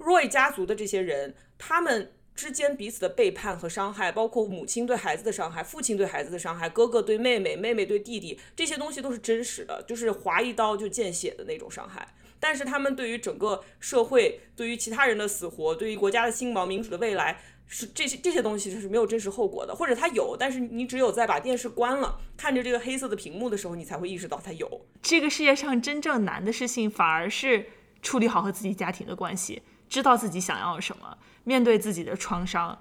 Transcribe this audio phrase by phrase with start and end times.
[0.00, 12.14] Roy 家族的这些人，他们之间彼此的背叛和伤害，包括母亲对孩子的伤害，父亲对孩子的伤害，哥哥对妹妹，妹妹对弟弟，这些东西都是真实的，就是划一刀就见血的那种伤害。
[12.40, 24.86] 但是他们对于整个社会，对于其他人的死活，对于国家的兴亡、民主的未来，是这些这些东西是没有真实后果的，或者它有，但是你只有在把电视关了，看着这个黑色的屏幕的时候，你才会意识到它有。
[25.02, 27.66] 这个世界上真正难的事情，反而是
[28.00, 29.60] 处理好和自己家庭的关系，
[29.90, 32.78] 知道自己想要什么，面对自己的创伤。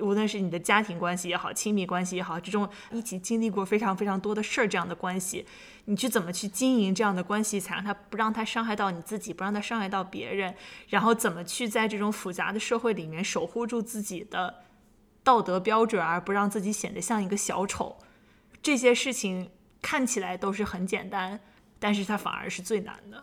[0.00, 5.44] 无论是你的家庭关系也好，亲密关系也好，这种一起经历过非常非常多的事儿这样的关系，
[5.84, 10.54] 你去怎么去经营这样的关系，才让它不让它伤害到你自己，不让它伤害到别人，
[10.88, 14.62] 然后怎么去在这种复杂的社会里面守护住自己的
[15.22, 17.98] 道德标准，而不让自己显得像一个小丑，
[18.62, 19.50] 这些事情
[19.82, 21.38] 看起来都是很简单，
[21.78, 23.22] 但是它反而是最难的。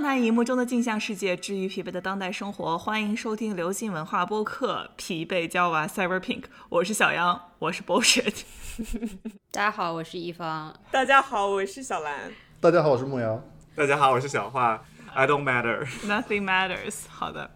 [0.00, 2.78] 畅谈荧幕中的镜像世界，治愈疲惫的当代生活。
[2.78, 8.44] 欢迎收听流行文化播客《疲惫娇娃 Cyber Pink》，我是小杨，我是 Bullshit。
[9.52, 10.74] 大家好，我是一方。
[10.90, 12.32] 大家好，我是小兰。
[12.62, 13.44] 大家好，我是牧羊。
[13.74, 14.82] 大家好，我是小花。
[15.12, 15.86] I don't matter.
[16.06, 17.02] Nothing matters.
[17.10, 17.50] 好的，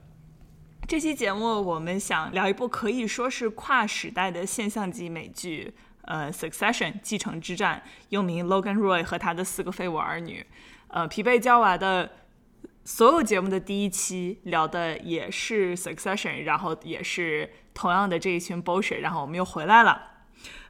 [0.87, 10.45] 这期节目我们想聊一部可以说是跨时代的现象级美剧，呃，《Succession》继承之战，又名 Logan Roy 和他的四个废物儿女。
[10.89, 12.11] 呃，疲惫娇娃的。
[12.87, 20.11] 所有节目的第一期聊的也是 Succession，然后也是同样的这一群 bullshit，然后我们又回来了。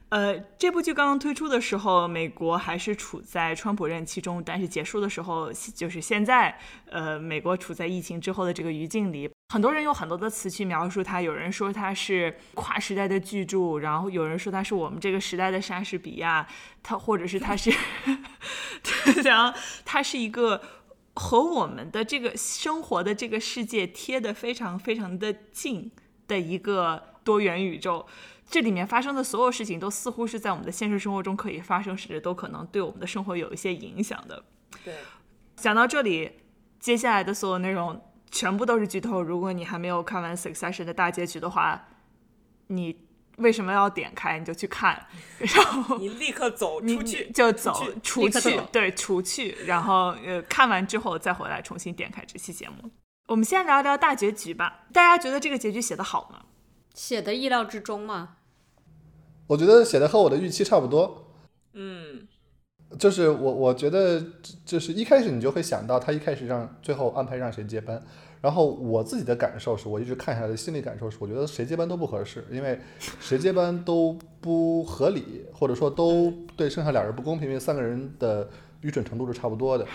[0.09, 6.57] 呃，这部剧刚刚推出的时候，美国还是处在川普任期中，但是结束的时候，就是现在，
[6.89, 11.21] 呃，美国处在疫情之后的这个语境里，很多人用很多的词去描述它。
[11.21, 16.47] 有人说它是跨时代的巨著，然后有人说它是我们这个时代的莎士比亚，
[16.81, 17.73] 它或者是它是，
[19.25, 20.61] 然后它是一个。
[21.15, 25.91] 和我们的这个生活的这个世界贴得非常非常的近
[26.27, 28.05] 的一个多元宇宙，
[28.49, 34.43] 这里面发生的所有事情都似乎是在我们的现实生活中可以发生，甚至都可能对我们的生活有一些影响的。
[34.83, 34.93] 对，
[35.55, 36.31] 讲到这里，
[36.79, 39.21] 接下来的所有内容全部都是剧透。
[39.21, 41.87] 如果你还没有看完《Succession》的大结局的话，
[42.67, 43.05] 你。
[43.37, 44.39] 为什么要点开？
[44.39, 45.05] 你就去看，
[45.39, 52.89] 然后你立刻走出去，就走出去，对，出去，然后呃，看完之后再回来重新点开这期节目。
[53.27, 54.85] 我们先聊聊大结局吧。
[54.93, 56.45] 大家觉得这个结局写的好吗？
[56.93, 58.37] 写的意料之中吗？
[59.47, 61.33] 我觉得写的和我的预期差不多。
[61.73, 62.27] 嗯，
[62.97, 64.23] 就是我我觉得
[64.65, 68.01] 就是一开始你就会想到他一开始让最后安排让谁接班。
[68.45, 72.79] 然后我自己的感受是，我一直看下来的心理感受是，我觉得谁接班都不合适，因为
[73.19, 78.47] 谁接班都不合理，或者说都对剩下俩人不公平，因为三个人的
[78.81, 79.87] 愚蠢程度是差不多的。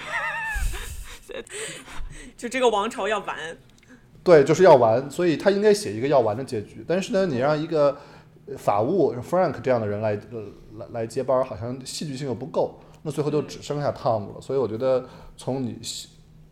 [2.37, 3.37] 就这个王朝要完。
[4.25, 6.85] 对，就是要完，所以他应该写一个要完的结局。
[6.89, 7.97] 但是呢，你让一个
[8.59, 10.15] 法务 Frank 这样的人来
[10.75, 14.41] 来来接班，好像戏剧性又不够，那最后就只剩下 Tom 了。
[14.41, 15.79] 所以我觉得从你。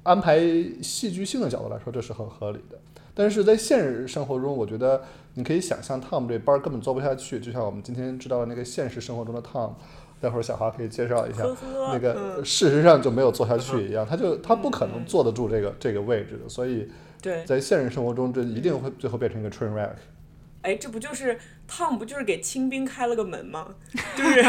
[0.08, 0.40] 安排
[0.80, 2.78] 戏剧性的角度来说，这是很合理的。
[3.14, 5.02] 但是在现实生活中，我觉得
[5.34, 7.38] 你可以想象，Tom 这班根本做不下去。
[7.38, 9.72] 就像我们今天知道的那个现实生活中的 Tom，
[10.18, 11.44] 待会儿小华可以介绍一下，
[11.92, 16.48] 那个事实上就没有做下去一样，他就他不可能坐得住这个这个位置的。
[16.48, 16.88] 所以，
[17.44, 19.90] 在现实生活中，这一定会最后变成一个 train wreck。
[20.62, 23.76] 哎，这不就是 Tom 不就是给清兵开了个门吗？
[24.16, 24.42] 就是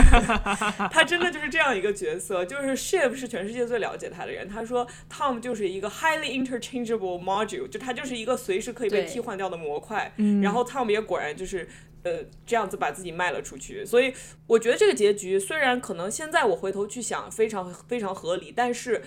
[0.90, 2.46] 他真的就是这样一个角色。
[2.46, 4.47] 就是 Shiv 是全世界最了解他的人。
[4.47, 10.13] 他说 Tom 就是一个 highly interchangeable module，就他就是一个随时可以被替换掉的模块。
[10.41, 11.68] 然后 Tom 也果然就是
[12.03, 13.86] 呃这样子把自己卖了出去。
[13.86, 14.13] 所以
[14.47, 19.03] 我觉得这个结局虽然可能现在我回头去想非常非常合理，但是。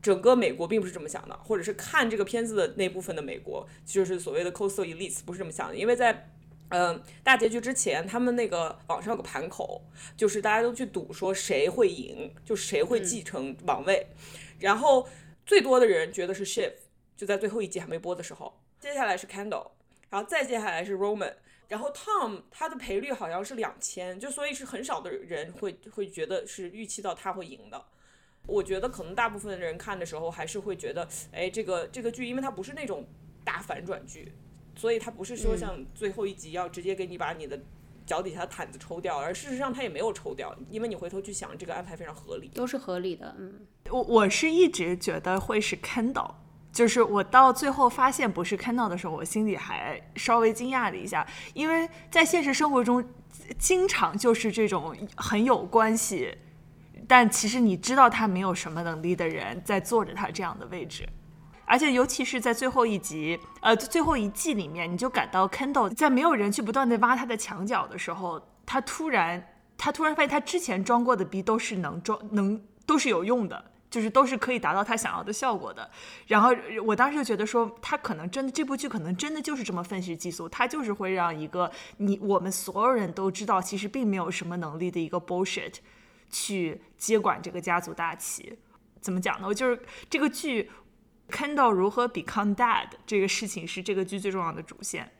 [0.00, 6.30] 整个美国并不是这么想的，或者是看这个片子的那部分的美国，就是所谓的 coastal elites 不是这么想的，因为在
[6.70, 9.82] 嗯大结局之前，他们那个网上有个盘口，
[10.16, 14.06] 就是大家都去赌说谁会赢，就谁会继承王位，
[14.58, 15.08] 然后
[15.46, 16.72] 最多的人觉得是 Shiv，
[17.16, 19.70] 就在最后一集还没播的时候，接下来是 Candle，
[20.10, 21.34] 然后再接下来是 Roman，
[21.68, 27.82] 然后 Tom 他的赔率好像是两千，就所以是很少的人会会觉得是预期到他会赢的。
[28.46, 33.06] 我觉得可能大部分人看的时候还是会觉得，哎，这个这个剧，因为它不是那种
[33.44, 34.32] 大反转剧，
[34.78, 37.58] 所以他不是说像最后一集要直接给你把你的
[38.06, 43.34] 脚底下的毯子抽掉，而事实上他也没有抽掉，因为你回头去想，这个安排非常合理，都是合理的。
[43.40, 46.30] 嗯，我我是一直觉得会是 Kendall，
[46.72, 53.04] 就是我到最后发现不是 Kendall 的时候，我心里还稍微惊讶了一下，因为在现实生活中，
[53.58, 56.38] 经常就是这种很有关系，
[57.08, 61.04] 但其实你知道他没有什么能力的人在坐着他这样的位置。
[61.68, 75.90] 而且，尤其是在最后一集，呃，最后一季里面，你就感到 Kendall 在没有人去不断的挖他的墙角的时候，他突然，他突然发现他之前装过的逼都是能装，能都是有用的，就是都是可以达到他想要的效果的。
[76.26, 76.50] 然后
[76.86, 85.74] 我当时就觉得说，他可能真的这部剧可能真的就是这么愤世嫉俗，他就是会让一个你我们所有人都知道其实并没有什么能力的一个 bullshit
[86.30, 88.58] 去接管这个家族大旗。
[89.00, 89.46] 怎么讲呢？
[89.46, 89.78] 我就是
[90.08, 90.70] 这个剧。
[91.30, 95.10] Kendall 如何 become dad 这个事情是这个剧最重要的主线，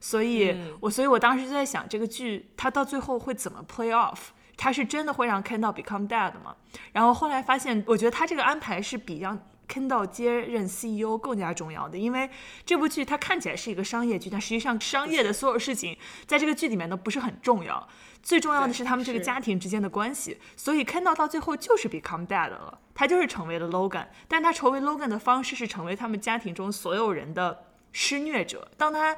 [0.00, 4.18] 所以我所以我当时就在想，这个剧它到最后会怎么 play off？
[4.56, 6.54] 它是真的会让 Kendall become dad 吗？
[6.92, 9.36] 然后后来发现，我觉得他这个安排是比让
[9.72, 12.28] Kendall 接任 CEO 更加重要的，因为
[12.66, 15.96] 这部剧它看起来是一个商业剧，但实际上商业的所有事情
[16.26, 17.88] 在这个剧里面都不是很重要。
[18.22, 28.70] 最重要的是他们这个家庭之间的关系，所以 Kendall 到最后就是 become dad 了，他就是成为了 Logan，但他成为 Logan 的方式是成为他们家庭中所有人的施虐者。
[28.76, 29.16] 当他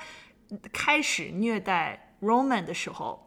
[0.72, 3.23] 开始虐待 Roman 的时候，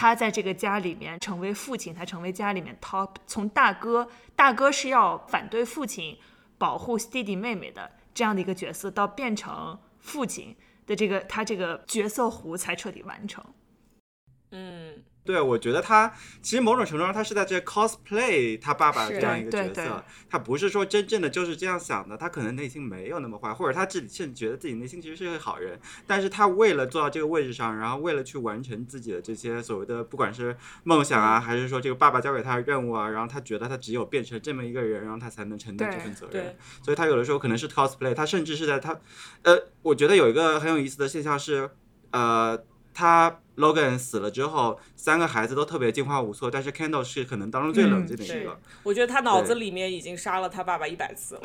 [0.00, 6.16] 他在这个家里面成为父亲，他成为家里面 top，从大哥，大哥是要反对父亲
[6.56, 10.56] 保护弟弟妹妹的这样的一个角色，到变成父亲
[10.86, 13.44] 的这个他这个角色弧才彻底完成。
[14.52, 16.10] 嗯，对，我觉得他
[16.40, 38.98] 其实某种程度上，他是在这 cosplay 他爸爸这样一个角色，他不是说真正的就是这样想的，他可能内心没有那么坏，或者他自己甚至觉得自己内心其实是个好人，但是他为了坐到这个位置上，然后为了去完成自己的这些所谓的不管是梦想啊，还是说这个爸爸交给他的任务啊，然后他觉得他只有变成这么一个人，然后他才能承担这份责任，所以他有的时候可能是 cosplay，他甚至是在他，
[39.42, 41.68] 呃，我觉得有一个很有意思的现象是，
[42.12, 42.58] 呃。
[42.94, 48.58] 他 Logan 死了之后，三个孩子都特别惊慌无措，但是 Kendall 是可能当中最冷静的一个。
[48.84, 51.42] 我觉得他脑子里面已经杀了他爸爸一百次了。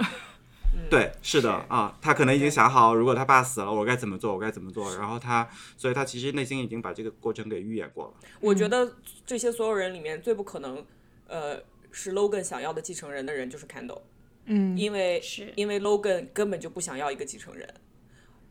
[0.89, 4.95] 对，是的啊，他可能已经想好，如果他爸死了，我该怎么做，我该怎么做。
[4.95, 8.13] 然后他，所以他其实内心已经把这个过程给预演过了。
[8.39, 8.95] 我觉得
[9.25, 10.83] 这些所有人里面最不可能，
[11.27, 11.61] 呃，
[11.91, 14.01] 是 Logan 想要的继承人的人就是 Kendall。
[14.45, 17.71] 嗯，因为是因为 Logan 根本就不想要一个继承人。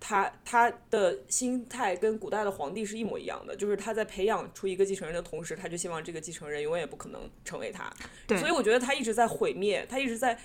[0.05, 7.89] 他他的心态跟古代的皇帝是一模一样的，就是他在培养出一个继承人的同时，他就希望这个继承人永远也不可能成为他。
[8.27, 10.37] 对，所以我觉得他一直在毁灭，他一直在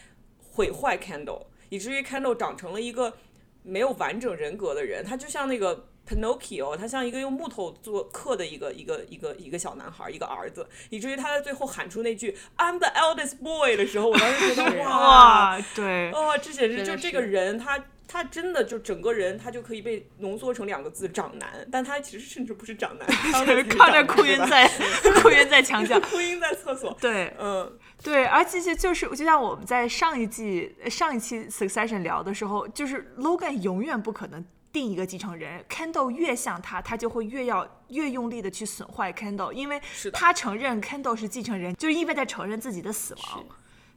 [0.52, 3.18] 毁坏 Candle，以至于 Candle 长成了一个
[3.64, 5.04] 没有完整人格的人。
[5.04, 17.84] 他就像那个 Pinocchio，他像一个用木头做刻的一个一个一个一个小男孩，一个儿子，以至于他在最后喊出那句 "I'm the eldest boy" 的时候，我当时觉得 哇，对，哦，这简直就这个人他。
[18.08, 24.68] 他真的就整个人，他就可以被浓缩成两个字“长男”，但他其实甚至不是长男， 他是靠着哭晕在
[25.22, 26.98] 哭晕在墙角，哭晕在厕所。
[27.02, 39.82] 对，嗯，对，而且是就是就像我们在上一季上一期 Succession 聊的时候，就是 Logan 永远不可能定一个继承人，Kendall 越像他，他就会越要越用力的去损坏 Kendall，因为
[40.14, 43.46] 他承认 Kendall 是继承人，就意味着承认自己的死亡。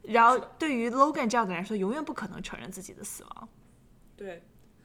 [0.03, 3.49] 然后对于 Logan 这样的人来说，永远不可能承认自己的死亡。
[4.21, 4.43] 对，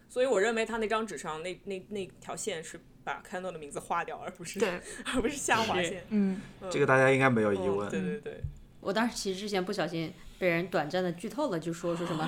[0.08, 4.80] 所以我认为他那张纸上那那那条线是把 Kendall 的名字划掉，而不是对，
[5.14, 6.06] 而不是下划线。
[6.08, 7.86] 嗯，这个大家应该没有疑问。
[7.90, 8.40] 对对对，
[8.80, 12.26] 我当时其实之前不小心被人短暂的剧透了，就说说什么，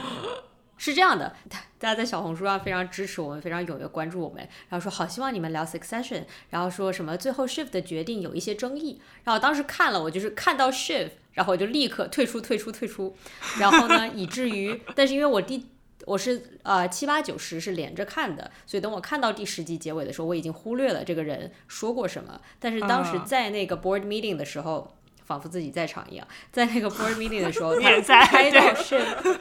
[0.76, 1.34] 是这样的，
[1.78, 13.16] 大家在小红书上非常支持我们，非常踊跃关注我们，然后说好希望你们聊 Succession，然后说什么最后 Shift 的决定有一些争议，然后当时看了，我就是看到 Shift，然后我就立刻退出退出退出，
[13.58, 15.66] 然后呢，以至于，但是因为我第
[16.06, 22.40] 我是呃七八九十是连着看的，所以等我看到第十集结尾的时候，我已经忽略了这个人说过什么。
[22.58, 29.38] 但是当时在那个 board meeting 的时候，仿佛自己在场一样，在那个 board meeting 的时候， 他拍到 shift，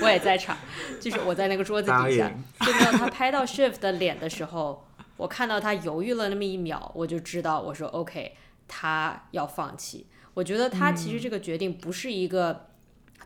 [0.00, 0.56] 我也在场，
[1.00, 4.86] 就是我在那个桌子底下，就没有他拍到 shift 的脸的时候，
[5.16, 8.32] 我看到他犹豫了那么一秒，我就知道我说 OK，
[8.68, 10.06] 他要放弃。
[10.34, 12.68] 我觉得他其实这个决定不是一个。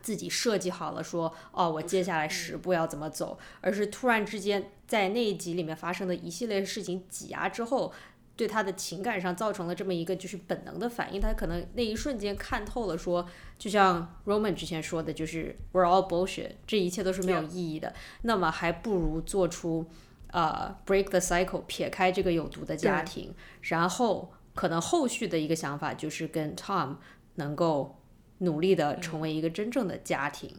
[0.01, 7.93] 自己设计好了，说哦，我接下来十步要怎么走，而是突然之间在那一集里面发生的一系列事情挤压之后，
[8.35, 11.21] 对他的情感上造成了这么一个就是本能的反应。
[11.21, 13.25] 他可能那一瞬间看透了，说
[13.59, 17.93] 就像 Roman 之前说的，就是 We're all bullshit，这一切都是没有意义的。
[18.23, 19.85] 那么还不如做出
[20.31, 26.95] 呃 break the cycle，撇开这个有毒的家庭，然后可能后续的一个想法就是跟 Tom
[27.35, 27.97] 能够。
[28.41, 30.53] 努力的成为一个真正的家庭。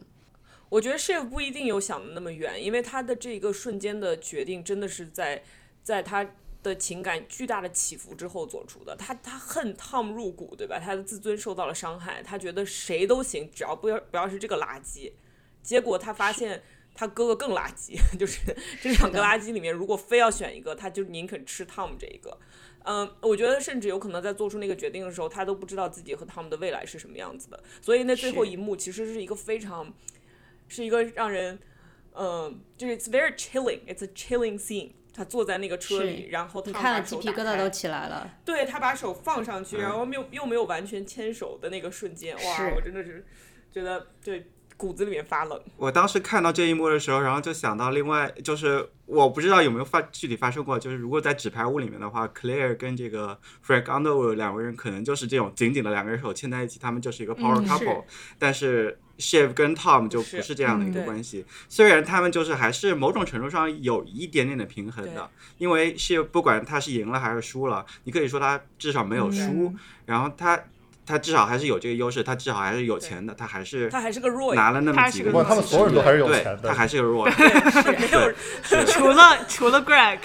[0.69, 5.43] 我觉得 Shiv 不一定有想的那么远，因为他的这个瞬间的决定真的是在
[5.83, 6.27] 在他
[6.63, 8.95] 的情感巨大的起伏之后做出的。
[8.95, 10.79] 他他恨 Tom 入骨，对吧？
[10.79, 15.11] 他的自尊受到了伤害，他觉得谁都行，只要不要不要是这个垃圾。
[15.61, 16.63] 结果他发现
[16.95, 18.39] 他哥哥更垃圾， 就是
[18.81, 22.37] 这两个垃圾里面，如果非要选一个，他就宁肯吃 Tom 这一个。
[22.83, 27.61] 嗯，我觉得甚至有可能在做出那个决定的时候，他都不知道自己和 Tom 的未来是什么样子的。
[27.81, 29.93] 所以那最后一幕其实是一个非常。
[30.69, 31.59] 是一个让人，
[32.15, 34.91] 嗯，就是 it's very chilling，it's a chilling scene。
[35.13, 38.39] 他坐在那个车里，然后他看了鸡皮疙瘩都起来了。
[38.43, 43.23] 对他把手放上去，然后又又没有完全牵手的那个瞬间，哇，我真的是
[43.71, 44.47] 觉得对
[44.77, 45.61] 骨子里面发冷。
[45.77, 48.89] 我当时看到这一幕的时候，然后就想到另外就是。
[49.05, 58.05] 我不知道有没有发具体发生过，就是如果在纸牌屋里面的话，Claire 跟这个 Frank Underwood 两个人可能就是这种紧紧的两个人手牵在一起，他们就是一个 power couple。
[58.39, 61.45] 但是 Shiv 跟 Tom 就不是这样的一个关系。
[61.67, 69.73] 虽然他们就是还是某种程度上有一点点的平衡的，因为 Shiv 不管他是赢了还是输了，你可以说他至少没有输，
[70.05, 70.57] 然后他。
[71.05, 78.33] 他至少还是有这个优势，他至少还是有钱的，他还是他还是个弱，拿了那么几个，他们所有人都还是有钱的，他还是个弱，没有，
[78.85, 80.19] 除了除了 Greg，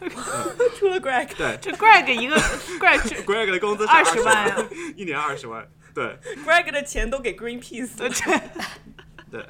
[0.78, 2.36] 除了 Greg，对，这 Greg 一个
[2.80, 8.08] Greg，Greg 的工资二十万，一年二十万，对，Greg 的钱都给 Greenpeace，对，
[9.30, 9.46] 对。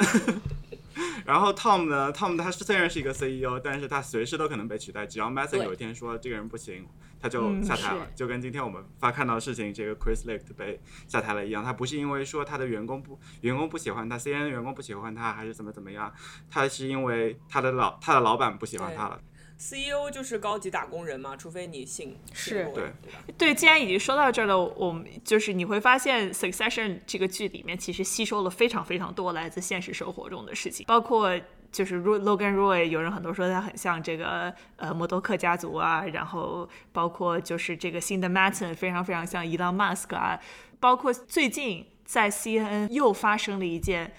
[1.24, 5.06] 然后 Tom 呢？Tom 他虽然是一个 CEO，但是他随时都可能被取代。
[5.06, 6.86] 只要 Mason 有一天说这个人不行，
[7.22, 8.06] 他就下台了。
[8.16, 11.62] 就跟今天我们发看到的事情，这个 Chris Lake 被下台了一样。
[11.62, 16.12] 他不是因为说他的员工不员工不喜欢他，CNN 员工不喜欢他，还是怎么怎么样？
[16.50, 19.20] 他是因为他的老他的老板不喜欢他了。
[19.58, 22.92] CEO 就是高级打工人嘛，除非你姓是，对
[23.38, 23.54] 对。
[23.54, 31.40] 既然已经说到这儿了，我们就是你会发现《Succession》这个剧里面其实吸收了非常非常多来自现实生活中的事情，包括
[31.72, 40.38] 就是 Logan Roy，有人很多说他很像这个呃默多克家族啊，然后包括就是这个新的 Matton，非常非常像 Elon Musk 啊，
[40.78, 44.12] 包括最近在 CNN 又发生了一件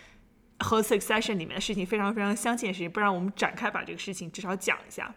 [0.59, 5.13] 和《Succession》里面的事情非常非常相近的事情，不然我们展开把这个事情至少讲一下。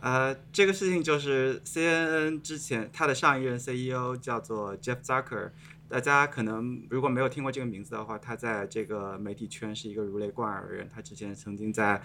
[0.00, 5.50] 呃，这个事情就是 CNN 之前他的上一任 CEO 叫做 Jeff Zucker，
[5.88, 10.88] 大家可能如果没有听过这个名字的话，他在这个媒体圈是一个如雷贯耳的人。
[10.92, 12.02] 他之前曾经在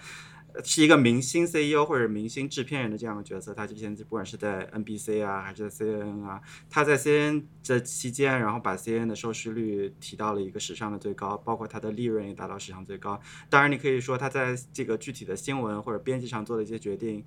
[0.64, 3.52] 是一个明星 CEO 或者明星制片人的这样的角色。
[3.52, 13.20] 他之前不管是在 NBC 啊，还是在 CNN 啊，他在 CNN 这期间，然后把 CNN 的收视率提到了一个史上的最高，包括他的利润也达到史上最高。
[13.50, 17.24] 当然，你可以说他在这个具体的新闻或者编辑上做的一些决定。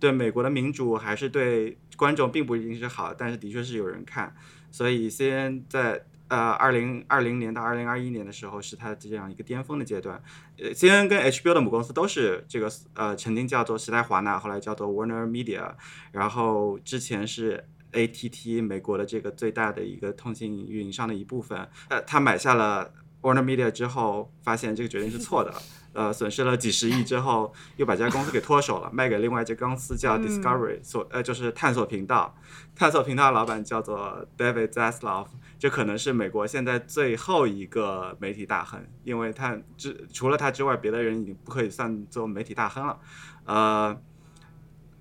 [0.00, 4.32] 对美国的民主还是对观众并不一定是好，但是的确是有人看，
[4.70, 10.22] 所以 C N 在呃二零二零年到二零二一年的时候是它这样一个巅峰的阶段。
[10.58, 15.72] 呃，C N 跟 H B O 的母公司都是这个呃曾经叫做时代华纳，后来叫做 Warner Media，
[16.12, 21.68] 然后之前是 A T T 美国的这个最大的一个通信运营商的一部分。
[21.88, 25.54] 呃，他买下了 Warner Media 之后，发现这个决定是错的。
[25.92, 32.34] 呃，损失了几十亿之后，又把这家公司给脱手了，卖给另外一家公司叫 Discovery，所呃就是探索频道。
[32.74, 35.26] 探索频道的老板叫做 David Zaslav，
[35.58, 42.98] 这可能是美国现在最后一个媒体大亨，因为他之除了他之外，别的人已经不可以算作媒体大亨了。
[43.44, 44.00] 呃。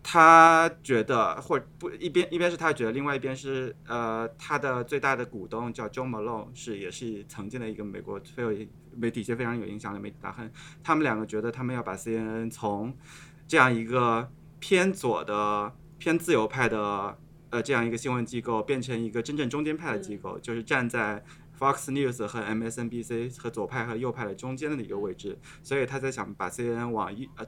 [0.09, 8.53] 他觉得，或不一边一边是他觉得，另外一边是呃，他的最大的股东叫 John Malone，是也是曾经的一个美国最有
[8.97, 10.49] 媒体界非常有影响的媒体大亨。
[10.83, 12.95] 他们两个觉得，他们要把 CNN 从
[13.47, 17.17] 这样一个偏左的、偏自由派的
[17.51, 21.23] 呃这样一个新闻机构，变成一个真正中间派的机构，就是站在。
[21.59, 27.43] Fox News 和 MSNBC 和左派和右派的中间的一个位置，所以他在想把 CNN 往一呃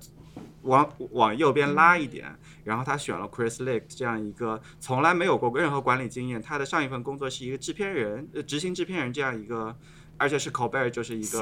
[0.64, 9.78] 往往右边拉一点，然后他选了 Chris Lake 这样一个从来没有过任何管理经验，他的上一份工作是一个制片人，呃执行制片人这样一个，
[10.20, 11.40] 而且是 Colbert 就是一个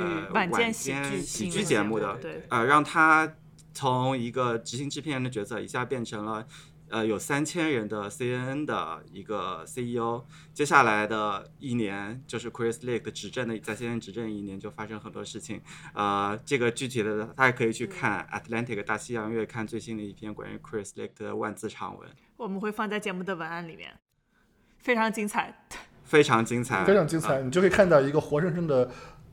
[0.00, 3.34] 呃晚间喜剧节目的，呃让他
[3.74, 6.46] 从一个执行制片人的角色一下变成了。
[6.88, 15.62] 呃，有三千人的 CNN 的一个 CEO，接下来的一年就是 Chris Lake 执政的，在 CNN 执政一年就发生很多事情。
[15.94, 23.98] 呃，这个具体的大家可以去看 Atlantic 大西洋月刊最新的一篇关于 Chris Lake 的万字长文，我们会放在节目的文案里面，
[24.76, 25.66] 非常精彩，
[26.12, 28.86] 非常精彩，非常精彩，你就可以看到一个活生生的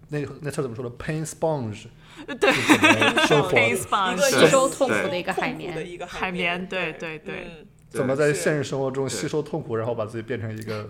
[0.08, 1.88] 那那车怎么说的，pain sponge。
[2.40, 5.74] 对，一个吸收痛苦的一个海绵，
[6.08, 7.66] 海绵，对对对。
[7.90, 10.90] 怎么在现实生活中吸收痛苦，然后把自己变成一个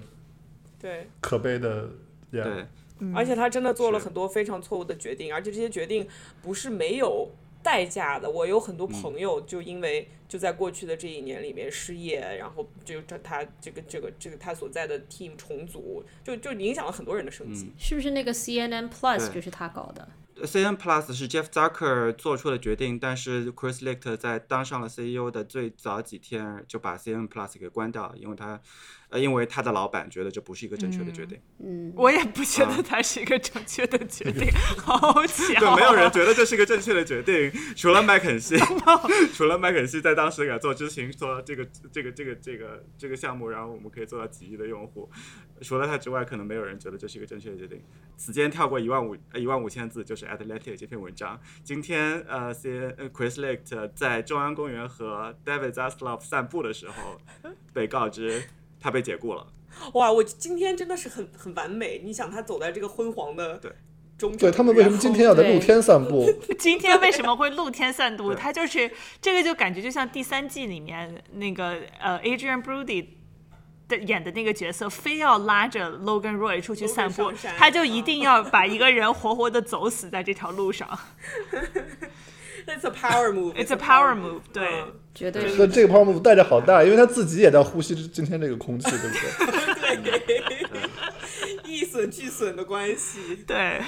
[0.79, 1.09] 对。
[1.21, 1.89] 可悲的？
[2.31, 2.43] 对，
[3.15, 6.07] 而且他真的做了很多非常错误的决定，而且这些决定
[6.43, 8.29] 不是没有代价的。
[8.29, 17.71] 我有很多朋友就因为就在过去的这一年里面失业，然后就他他这个这个这个他所在的 team 重组，就就影响了很多人的生计。
[17.77, 20.07] 是不是那个 CNN Plus 就是他搞的
[20.45, 28.61] ？C N Plus 是 Jeff Zucker 做出的决定，但是 Chris Licht 在当上了 CEO 的最早几天就把 C N Plus 给关掉了，因为他。
[29.09, 31.39] 呃，因为他的老板觉得这不是一个正确的决定。
[31.57, 34.47] 嗯，我也不觉得他是一个正确的决定。
[34.77, 38.55] 好巧， 对，没有人觉得这是一个正确的决定，除了麦肯锡
[39.33, 45.09] 除了麦肯锡在当时敢做知情，说这个这个这个这个这个项目，然后我们可以做到几亿的用户，
[45.61, 47.81] 除了他之外，可能没有人觉得这是一个正确的决定。
[48.15, 51.39] 此间跳过一万五一万五千字，就是 Atlantic 这篇文章。
[51.63, 52.69] 今天呃，C
[53.11, 57.19] Chris Licht 在中央公园和 David Zaslav 散步的时候，
[57.73, 58.43] 被告知。
[58.79, 59.45] 他被解雇了，
[59.93, 60.11] 哇！
[60.11, 62.01] 我今天真的是很很完美。
[62.03, 63.71] 你想，他走在这个昏黄的对
[64.17, 66.29] 中，对他们为什么今天要在露天散步？
[66.59, 68.33] 今天为什么会露天散步？
[68.33, 68.89] 他就是
[69.21, 73.05] 这个，就感觉就像第三季里面那个呃，Adrian Brody
[73.87, 80.87] 的演的那个角色，非要拉着 Logan Roy 出去散步，他就一定要把一个人活活的走死在这条路上。
[82.67, 83.55] It's a power move.
[83.55, 84.41] It's a power move.
[84.53, 84.83] 对，
[85.19, 85.43] 绝对。
[85.57, 89.15] 那这个 power move 代价好大，因为他自己也在呼吸今天这个空气，对不
[89.99, 90.19] 对？
[90.31, 93.43] 对， 一损俱损的关系。
[93.45, 93.81] 对，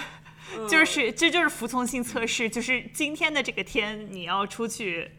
[0.69, 5.09] 就是这就是服从性测试，就是今天的这个天，你要出去，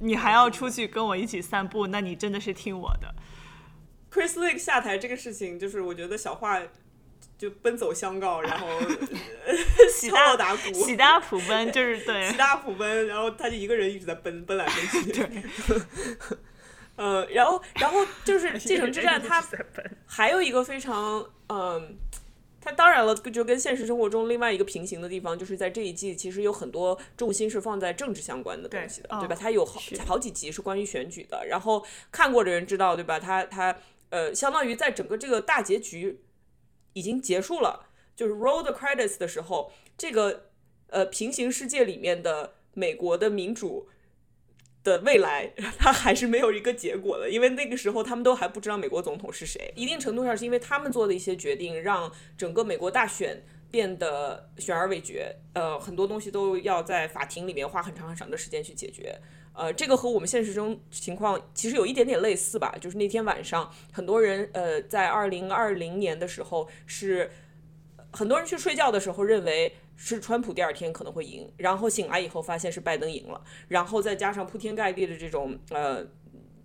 [0.00, 3.14] 你还要出去跟我一起散步，那你真的是听我的。
[4.12, 6.60] Chris Lake 下台这个事情，就是我觉得小华。
[7.42, 8.68] 就奔走相告，然后
[9.92, 15.12] 喜大打鼓，喜大普奔，就是对，喜大普奔，然后他就一个人一直在奔奔来奔去。
[15.12, 15.42] 对，
[16.94, 19.44] 嗯，然后，然后就是《继承之战》，它
[20.06, 21.96] 还有一个非常，嗯，
[22.60, 29.36] 它当然了，就跟现实生活中另外一个平行的地方，就是在这一季，其实有很多重心是放在政治相关的东西的，对吧？
[29.36, 33.18] 它有好好几集是关于选举的，然后看过的人知道，对吧？
[33.18, 33.76] 它它
[34.10, 36.20] 呃，相当于在整个这个大结局。
[36.92, 40.50] 已经结束了，就是 roll the credits 的时候，这个
[40.88, 43.88] 呃平行世界里面的美国的民主
[44.84, 49.72] 的未来， 它还是没有一个结果的，因为那个时候他们都还不知道美国总统是谁。
[49.76, 55.34] 一定程度上是因为他们做的一些决定，让整个美国大选变得悬而未决。
[55.54, 59.18] 呃，很多东西都要在法庭里面花很长很长的时间去解决。
[59.54, 67.30] 呃，这个和我们现实中情况其实有一点点类似吧，就是那天晚上，很多人呃在二零二零年的时候是
[68.10, 76.02] 很多人去睡觉的时候认为是川普第二天可能会赢，然后醒来以后发现是拜登赢了，然后再加上铺天盖地的这种呃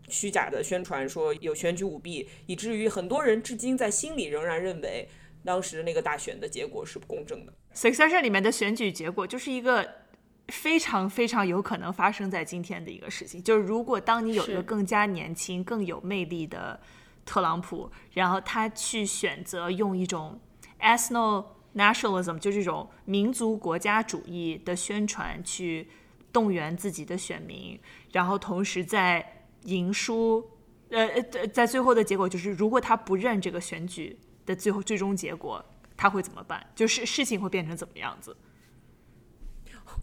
[0.08, 5.10] 虚假的宣传说有选举舞弊，以至于很多人至今在心里仍然认为
[5.44, 7.54] 当时那个大选的结果是不公正的。
[7.76, 10.07] Succession 里面的选举结果就是一个。
[10.48, 16.80] 非常非常有可能发生在今天的一个事情，就是如果当你有一个更加年轻、更有魅力的
[17.26, 20.40] 特朗普，然后他去选择用一种
[20.80, 25.90] ethno nationalism，就这种民族国家主义的宣传去
[26.32, 27.78] 动员自己的选民，
[28.14, 30.50] 然后同时在赢输，
[30.90, 35.64] 呃呃，在最后的结果就是，如果他不认这个选举的最后最终结果，
[35.98, 36.66] 他会怎么办？
[36.74, 38.38] 就是事情会变成怎么样子？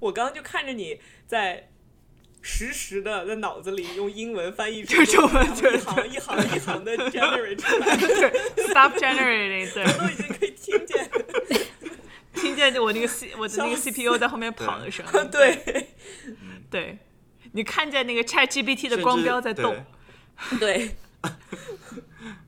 [0.04, 1.70] 我刚刚就看着你在
[2.42, 7.96] 实时的在脑子里用英文翻译出中文，一行一行一行的 generate 出来
[8.68, 11.10] ，stop generating，对， 都已经可以听见，
[12.36, 15.88] 听见我那个 C 我的那个 CPU 在后面跑的声音，对，
[16.70, 16.98] 对，
[17.52, 19.84] 你看见那个 ChatGPT 的光标在动，
[20.60, 20.96] 对。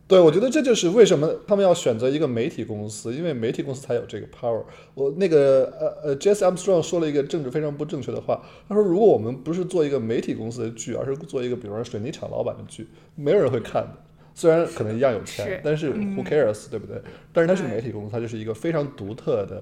[0.09, 4.63] 对，我觉得这就是为什么他们要选择一个媒体公司，因为媒体公司才有这个 power。
[4.95, 13.97] 我那个呃呃，Jesse Armstrong 说了一个政治非常不正确的话，他说如果我们不是做一个媒体公司的剧，而是做一个比如说水泥厂老板的剧，没有人会看的。
[14.33, 17.03] 虽然可能一样有钱，但是 who cares，对不对？
[17.33, 19.61] 但是它是媒体公司，它就是一个非常独特的，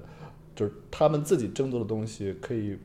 [0.55, 2.77] 就是他们自己争夺的东西，可以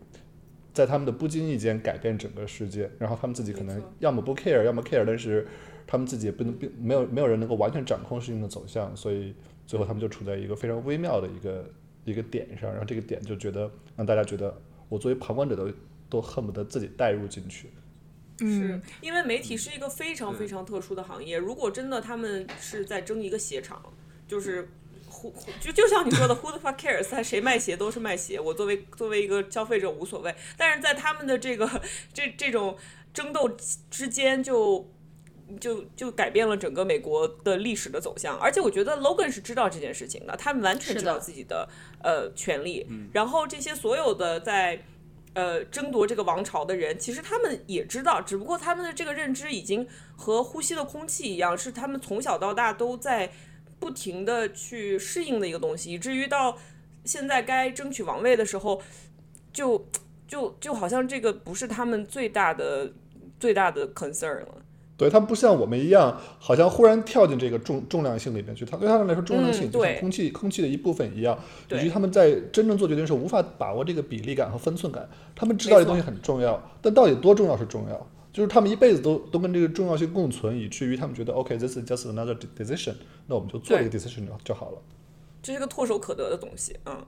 [0.73, 2.91] 在他们的不经意间改变整个世界。
[2.99, 5.47] 然后他们自己可能要么不 care，要么 care，但是。
[5.91, 9.35] 他们自己也不能，并没有没有人能够完全掌控事情的走向，所以
[9.67, 11.69] 最后他们就处在一个非常微妙的一个
[12.05, 14.57] 一个点上，然后这个点就觉得让大家觉得，
[14.89, 15.69] 我作为旁观者都
[16.09, 17.71] 都恨不得自己带入进去。
[18.39, 23.83] 是因为媒体是一个非常非常特殊的行业，如果真的他们是在争一个鞋厂，
[24.29, 24.69] 就是
[25.11, 27.11] ，who 就就像你说的， who the fuck cares？
[27.11, 31.69] 他谁卖鞋都是卖鞋，我作为作为一个消费者无所谓，但是在他们的这个
[32.13, 32.77] 这这种
[33.13, 33.51] 争斗
[33.91, 34.55] 之间就。
[34.55, 35.00] 就
[35.59, 38.39] 就就改变了整个美国的历史的走向。
[38.39, 41.69] 而且我觉得 Logan 是知道这件事情的，他们完全知道自己的
[42.03, 42.87] 呃权利。
[43.13, 44.85] 然后这些所有的在
[45.35, 49.87] 呃争夺这个王朝的人，其实他们也知道，只不过他们的这个认知已经
[50.17, 53.33] 和呼吸的空气一样，是他们从小到大都在
[53.79, 56.59] 不停的去适应的一个东西，以至于到
[57.05, 58.83] 现在该争取王位的时候，
[59.53, 59.87] 就
[60.29, 62.93] 就就好像这个不是他们最大的
[63.39, 64.63] 最大的 concern 了。
[65.01, 68.67] 对他不像我们一样，好像忽然跳进这个重重量性里面去。
[68.67, 71.39] 他对他们来说，重量性就像空气空气的一部分一样，
[71.71, 75.09] 以及他们在真正做决定的时候无法把握这个比例感和分寸感。
[75.35, 78.07] 他们知道这东西很重要，但到底多重要是重要？
[78.31, 84.79] 就是他们一辈子都都跟这个重要性共存，以至于他们觉得 OK，this is just another decision，那我们就做一个 decision 就就好了。
[85.43, 87.03] 这是个唾手可得的东西，嗯。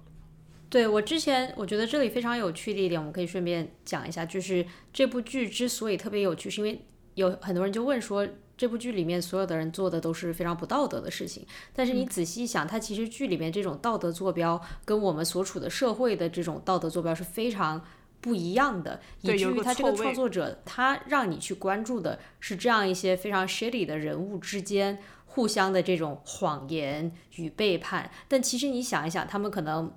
[0.70, 6.80] 对我之前，我觉得这里非常有趣的一点，我们可以顺便讲一下，就是这部剧之所以特别有趣，是因为。
[7.14, 11.46] 有很多人就问说，这部剧里面所有的人做的都是非常不道德的事情。
[11.72, 17.84] 但是你仔细一想，它其实剧里面这种道德坐标跟我们所处的社会的这种道德坐标是非常
[18.20, 19.00] 不一样的。
[19.20, 28.10] 以至于他这个创作者，他让你去关注的是这样一些非常 shady 的人物之间互相的这种谎言与背叛。
[28.28, 29.92] 但其实你想一想，他们可能。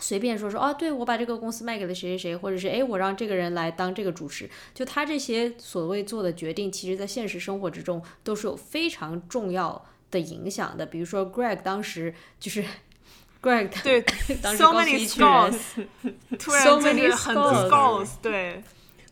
[0.00, 10.84] 随便说说哦，对我把这个公司卖给了谁谁谁，或者是哎，我让这个人来当这个主持，就他这些所谓做的决定，其实在现实生活之中都是有非常重要的影响的。
[10.84, 12.64] 比如说，Greg 当时就是
[13.40, 14.02] Greg 对，
[14.42, 15.52] 当时公司一群人
[16.38, 18.62] ，so many scores，对。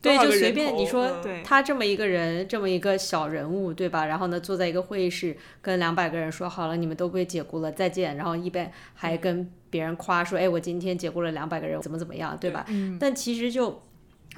[0.02, 4.06] 对，就随便你说，他这么一个人，这么一个小人物，对吧？
[4.06, 8.16] 然后呢，坐在一个会议室，跟两百个人说好了，你们都被解雇了，再见。
[8.16, 12.66] 然后一边还跟别人夸说，哎，我今天解雇了两百个人，怎么怎么样，对吧？
[12.98, 13.80] 但其实就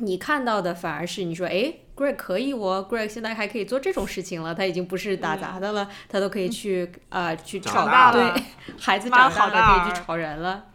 [0.01, 8.43] 你看到的反而是你说，哎，Greg 可以哦，Greg 现在还可以做这种事情了，他已经不是打杂的了，他都可以去啊去炒大对，
[8.79, 10.67] 孩子长大了可以去炒人了，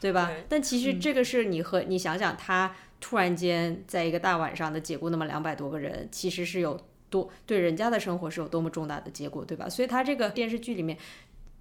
[0.00, 0.32] 对吧？
[0.48, 2.74] 但其实这个是你和你想想他。
[3.02, 9.68] 突然间，在一个大晚上的解雇那么两百多个人，其实是有多对人家的生活是有多么重大的结果，对吧？
[9.68, 10.96] 所以他这个电视剧里面，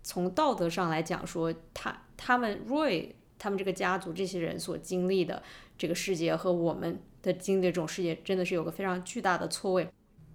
[0.04, 3.08] 从道德上来讲，说他他们 Roy
[3.40, 5.42] 他们这个家族这些人所经历的
[5.80, 9.90] 这个世界和我们的经历这种世界，真的是有个非常巨大的错位。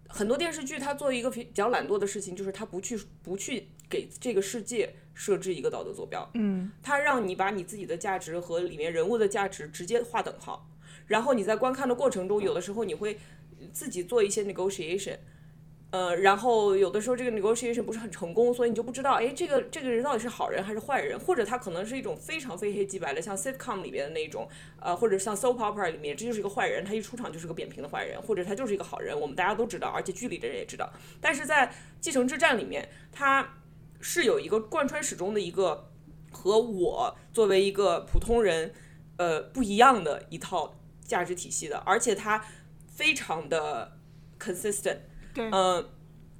[0.08, 10.68] 很多电视剧它做一个比较懒惰的事情，就是它不去不去给这个世界设置一个道德坐标，嗯，它让你把你自己的价值和里面人物的价值直接划等号。
[11.06, 13.18] 然后你在观看的过程中，有的时候你会
[13.72, 15.16] 自己做一些 negotiation，
[15.90, 24.48] 呃，然后有的时候这个 negotiation 不是很成功，所以你就不知道，哎，这个这个人到底是好人还是坏人，或者他可能是一种非常非黑即白的，像 sitcom 里边的那种，
[24.80, 30.92] 呃，或者像 soap opera 里面，这就是一个坏人，他一出场就是个扁平的坏人，或者他就是一个好人，我们大家都知道，而且剧里的人也知道。
[31.20, 33.54] 但是在继承之战里面，他
[34.00, 35.88] 是有一个贯穿始终的一个
[36.32, 38.74] 和我作为一个普通人，
[39.18, 40.74] 呃，不一样的一套。
[41.06, 42.44] 价值体系的，而且它
[42.88, 43.98] 非常的
[44.38, 44.98] consistent。
[45.34, 45.90] 对，嗯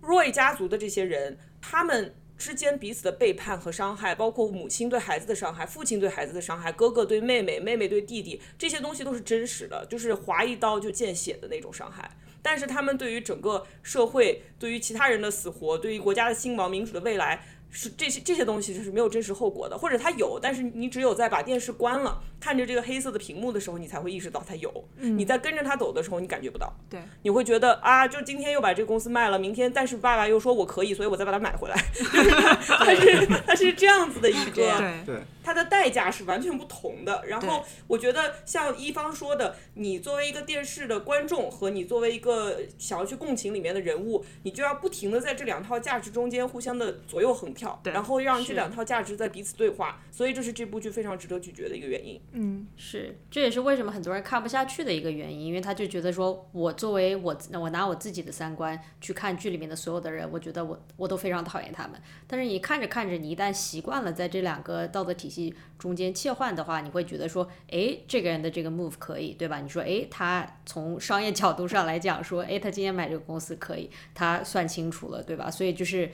[0.02, 12.11] ，Roy 家族的这些人，他们之间彼此的背叛和伤害，包括母亲对孩子的伤害，父亲对孩子的伤害，哥哥对妹妹，妹妹对弟弟，这些东西都是真实的，就是划一刀就见血的那种伤害。
[12.42, 17.44] 但是他们对于整个社会，对于其他人的死活，对于国家的兴亡、民主的未来。
[17.77, 24.73] 是这些这些东西就是没有真实后果的，或者它有，但是你只有在把电视关了，看着这个黑色的屏幕的时候，你才会意识到它有。
[24.97, 26.73] 你在跟着它走的时候，你感觉不到。
[26.89, 31.77] 对，你会觉得啊，就今天又把这个公司卖了，明天但是爸爸又说我可以，所以我再把它买回来。
[32.67, 37.24] 它是它是这样子的一个，对对，它的代价是完全不同的。
[37.26, 47.46] 然后我觉得像一方说的，你作为一个电视的观众和你作为一个想要去共情里面的人物，你就要不停的在这两套价值中间互相的左右横。
[47.56, 52.20] 跳，然后让这两套价值在彼此对话，所以这是这部剧非常值得咀嚼的一个原因。
[52.32, 61.98] 嗯，是，这也是为什么很多人看不下去的一个原因，因为他就觉得说，我作为我，我拿我自己的三观去看剧里面的所有的人，我觉得我我都非常讨厌他们。
[62.26, 65.36] 但是你看着看着，你一旦习惯了在这两个道德体系
[65.79, 69.61] 中间切换的话，你会觉得说，哎，这个人的这个 move 可以，对吧？
[69.61, 75.51] 你说，哎，他从商业角度上来讲，说，哎，他今天买这个公司可以，他算清楚了，对吧？
[75.51, 76.11] 所以就是。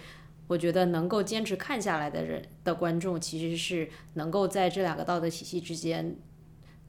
[0.49, 6.15] 我觉得能够坚持看下来的人的观众，其实是能够在这两个道德体系之间，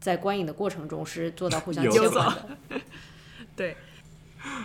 [0.01, 2.81] 在观影的过程中是做到互相切换的。
[3.55, 3.77] 对。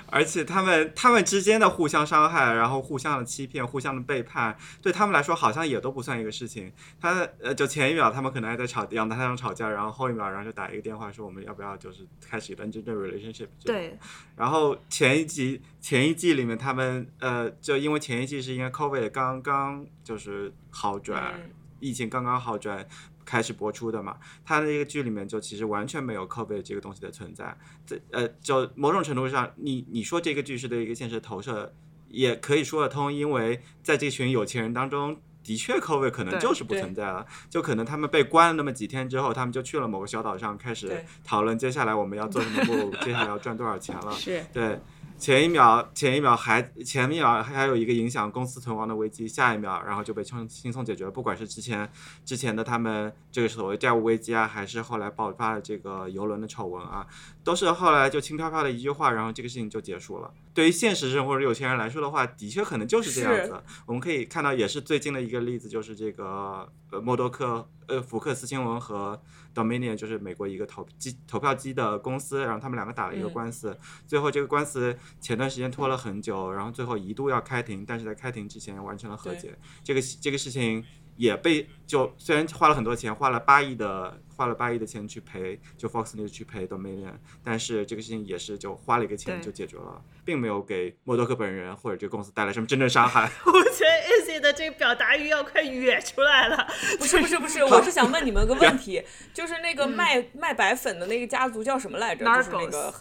[0.07, 6.73] 而且他们他们之间的互相伤害，然后互相的欺骗，互相的背叛，对他们来说好像也都不算一个事情。
[7.01, 13.49] 他呃，就前一秒他们可能还在吵阳台上吵架，然后后一秒然后就打一个电话说我们要不要就是开始一段真正 relationship。
[13.65, 13.99] 对。
[14.37, 21.35] 然后前一集前一季里面他们呃，就因为前一季是因为 COVID 刚刚就是好转，
[21.81, 22.87] 疫情刚刚好转。
[23.29, 27.55] 开始播出的嘛，他的这个剧里面就其实完全没有 COVID 这个东西的存在。
[27.87, 31.75] 这呃，就某种程度上，你你说这个剧是对一个现实投射，
[32.09, 37.27] 也可以说得通，因为在这群有钱人当中，的确 COVID 可能就是不存在了。
[37.51, 44.11] 就可能他们被关了那么几天之后，他们就去了某个小岛上，开始讨论接下来我们要做什么步， 接下来要赚多少钱了。
[44.13, 44.81] 是对。
[45.19, 51.11] 前一秒，前一秒还前一秒还有一个影响公司存亡的危机，下一秒然后就被轻轻松解决了。
[51.11, 51.91] 不管是之前
[52.25, 57.05] 之前的他们这个所谓债务危机啊，还是后来爆发的这个游轮的丑闻啊，
[57.43, 60.33] 都是后来就轻飘飘的一句话，然后这个事情就结束了。
[60.59, 63.63] 对于现实生活中有钱人来说的话，的确可能就是这样子。
[63.87, 69.23] 我们可以看到，也是最近的一个例子，就是这个呃默多克呃福克斯新闻和。
[69.55, 80.85] Dominion 就是美国一个投机投票机的公司，然后他们两个打了一个官司，最后这个官司前段时间拖了很久，然后最后一度要开庭，但是在开庭之前完成了和解，这个这个事情。
[81.17, 93.29] 也被就虽然花了很多钱，花了八亿的花了八亿的钱去赔，就 Fox News 去赔 Dominion，但是这个事情也是就花了一个钱就解决了，并没有给默多克本人或者这个公司带来什么真正伤害。
[93.45, 96.69] 我觉得 Izzy 的这个表达欲要快哕出来了。
[97.01, 99.03] 不是不是不 是，我是想问你们个问题，
[99.35, 102.25] 就是那个卖卖白粉的那个家族叫什么来着？
[102.25, 102.95] 就是那个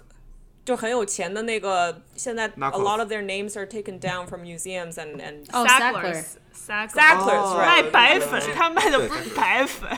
[0.65, 5.45] 就很有钱的那个，现在 a lot of their names are taken down from museums and and。
[5.45, 6.23] Sackler
[6.67, 9.89] 卖白粉，他卖的不是白粉。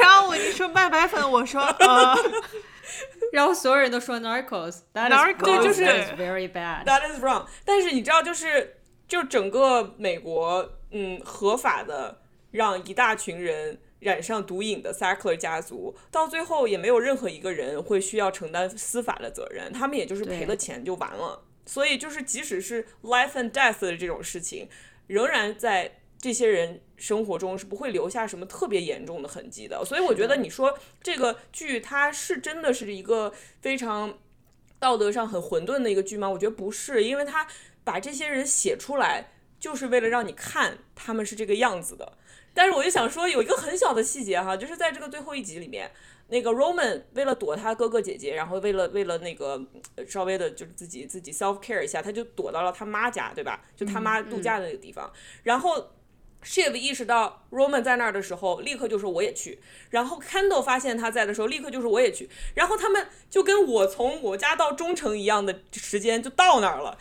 [0.00, 2.16] 然后我一说卖白粉，我说呃，
[3.32, 5.84] 然后所有人都说 narcos，对，就是
[6.16, 6.84] very bad。
[6.84, 7.46] That is wrong。
[7.64, 12.20] 但是你知道，就是就整个美国，嗯，合法的
[12.52, 21.42] 让一大群人染上毒瘾的 Sackler 家族，到最后也没有任何一个人会需要承担司法的责任，他们也就是赔了钱就完了。
[21.66, 24.68] 所以就是即使是 life and death 的这种事情。
[25.08, 34.18] 仍然在这些人生活中是不会留下什么特别严重的痕迹的，所以我觉得你说这个剧它是真的是一个非常
[34.78, 36.28] 道德上很混沌的一个剧吗？
[36.30, 37.46] 我觉得不是，因为他
[37.84, 42.12] 把这些人写出来就是为了让你看他们是这个样子的。
[42.54, 45.90] 但是我就想说有一个很小的细节哈，就是在这个最后一集里面。
[46.28, 49.60] 那个 Roman 为了躲他哥哥姐姐，然后为了为了那个
[50.06, 53.64] 稍微的，就是自己自己 self care 一下，他就躲到了他妈家，对吧？
[53.76, 55.10] 就他妈度假的那个地方。
[55.42, 55.90] 然后
[56.44, 59.58] Shiv 意识到 Roman 在那儿的时候，立刻就说我也去。
[59.90, 62.28] 然后 Candle 发现他在的时候，立刻就说我也去。
[62.54, 66.98] 然后他们就跟我从我家到中城一样的时间就到那儿了。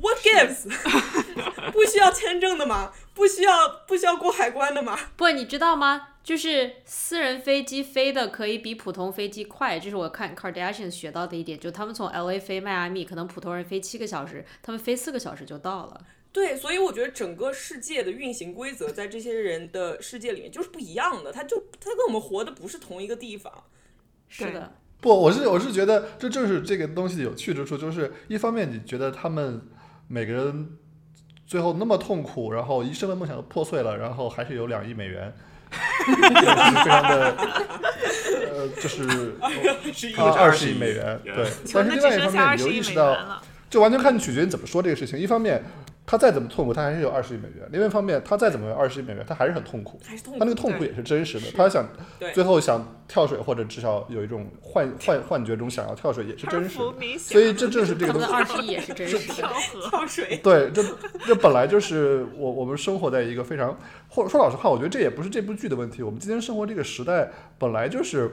[0.00, 0.70] What gives？
[1.72, 2.92] 不需要签证的吗？
[3.14, 4.98] 不需要不需要过海关的吗？
[5.16, 6.08] 不，你知道吗？
[6.22, 11.58] 就是私人飞机飞的可以比普通飞机快，这是我看 Kardashian 学到的一点。
[11.58, 16.00] 就他们从 LA 飞迈阿密，可能普通人飞七个小时，他们飞四个小时就到了。
[16.30, 23.52] 对，所以我觉得整个世界的运行规则在这些人的世界里面就是不一样的，他就他跟我们活的不是同一个地方。
[24.28, 24.74] 是的。
[25.00, 29.62] 不，我是我是觉得这正是这个东西的有趣之处，就是一方面你觉得他们
[30.06, 30.76] 每个人
[31.50, 35.32] 最后那么痛苦，然后一生的梦想都破碎了，然后还是有两亿美元。
[35.68, 37.36] 非常的，
[38.52, 39.02] 呃，就是
[40.16, 41.44] 啊，二十亿美元，对。
[41.74, 45.18] 但是另外一方面，你又意识到，就完全看取决于你怎么说这个事情。
[45.18, 45.60] 一方面。
[46.10, 47.64] 他再怎么痛苦，他还是有二十亿美元。
[47.70, 50.00] 另外一方面，他再怎么有二十亿美元，他还是很痛苦。
[50.04, 50.40] 还是痛苦。
[50.40, 51.46] 他那个痛苦也是真实的。
[51.56, 51.88] 他想
[52.34, 57.16] 最后想跳水，或者至少有一种幻幻幻觉中想要跳水，也是真实的。
[57.16, 58.26] 所以这正是这个东西。
[58.26, 59.48] 二十亿也是真实的。
[59.88, 60.40] 跳水。
[60.42, 60.82] 对，这
[61.24, 66.02] 这本来就是我我们生活在一个非常，或者说老实话，我觉得这也不是这部剧的问题。
[66.02, 68.28] 我们今天生活这个时代本来就是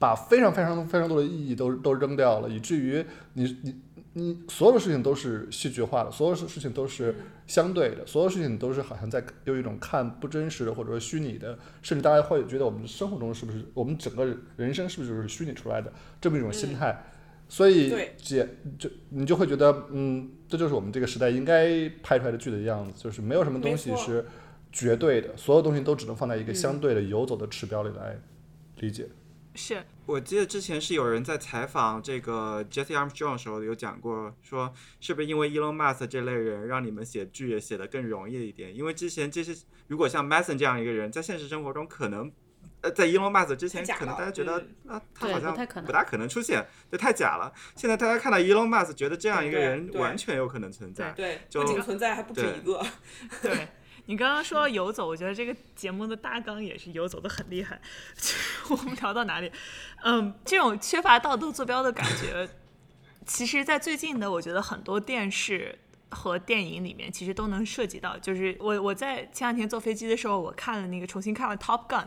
[0.00, 3.72] 把非常非常非常多的意义都都扔掉了，以至于你你。
[4.14, 7.14] 你所有的事情都是戏剧化的，所有事事情都是
[7.46, 17.04] 相对的，所有事情都是好像在有一种看不真实的或者说虚拟的，甚至大家会觉得我们生活中是不是我们整个人生是不是就是虚拟出来的这么一种心态，
[17.48, 18.46] 所以姐
[18.78, 24.26] 就你就会觉得嗯，这就是我们这个时代应该拍出来的剧的样子，就是没有什么东西是
[24.70, 28.18] 绝对的，所有东西都只能放在一个相对的游走的尺标里来
[28.80, 29.06] 理解。
[29.54, 38.74] 是我记得之前是有人在采访这个 Jesse Armstrong 的时候有讲过，说是不是因为 Elon Musk 这类人让你们写剧也写得更容易一点？
[38.74, 39.54] 因为之前这些
[39.88, 42.32] 如果像 Mason 这样一个人，在现实生活中可能
[42.80, 45.52] 呃，在 Elon Musk 之前可能大家觉得嗯啊，他好像
[45.84, 47.52] 不太可能出现，这，太假了。
[47.76, 51.12] 现在大家看到 Elon Musk，，觉得这样一个人完全有可能存在。
[51.12, 52.84] 对，就不仅存在，还不止一个。
[53.40, 53.68] 对
[54.06, 57.80] 你刚刚说游走，我觉得这个节目的大纲也是游走的很厉害。
[58.68, 59.50] 我们聊到哪里？
[60.02, 62.48] 嗯，这种缺乏道德坐标的感觉，
[63.26, 65.78] 其实，在最近的，我觉得很多电视
[66.10, 68.18] 和电影里面，其实都能涉及到。
[68.18, 72.02] 就是我我在前两天坐飞机的时候，我看了那个重新看了《Top Gun》。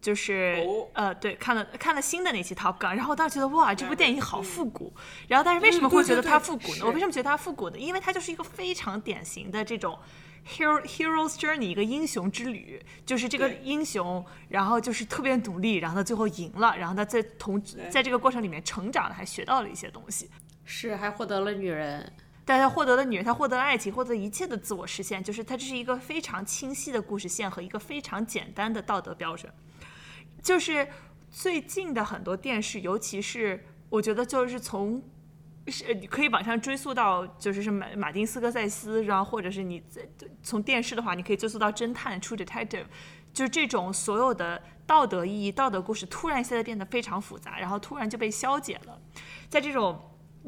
[0.00, 4.92] 就是、哦呃，对，看了看了新的那期《Top Gun》，然后我当时觉得哇，这部电影好嗯复古。
[5.28, 6.74] 然后，但是为什么会觉得它复古呢？
[6.74, 7.78] 是我为什么觉得它复古呢？
[7.78, 9.98] 因为它就是一个非常典型的这种
[10.46, 20.30] hero hero's journey，一个英雄之旅，就是这个英雄，然后就是特别努力，然后他最后赢了，然后他在同在这个过程里面成长了，还学到了一些东西。
[20.64, 22.12] 是还获得了女人，
[22.44, 29.52] 但他获得了女人，他获得了爱情，获得一切的自我实现，就是他这是一个非常清晰的故事线和一个非常简单的道德标准。
[30.42, 30.86] 就是
[31.30, 35.02] 最近的很多电视，尤其是我觉得就是从
[35.68, 39.82] 是你可以往上追溯到就是是马马丁斯科塞斯，然后或者是你
[40.42, 42.84] 从电视的话，你可以追溯到侦探 True Detective，
[43.32, 49.00] 就是这种所有的道德意义、道德故事，突然现在变得非常复杂，然后突然就被消解了。
[49.48, 49.98] 在这种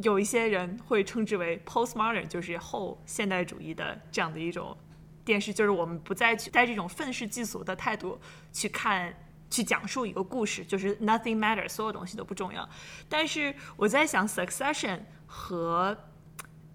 [0.02, 4.76] 有一些人会称之为 postmodern，就是后现代主义的这样的一种
[5.24, 8.20] 电视，就是我们不再去带这种愤世嫉俗的态度
[8.52, 9.14] 去看。
[9.50, 12.68] 去讲述一个故事，就是 nothing matters，所有东西都不重要。
[13.08, 15.96] 但是我在想，Succession 和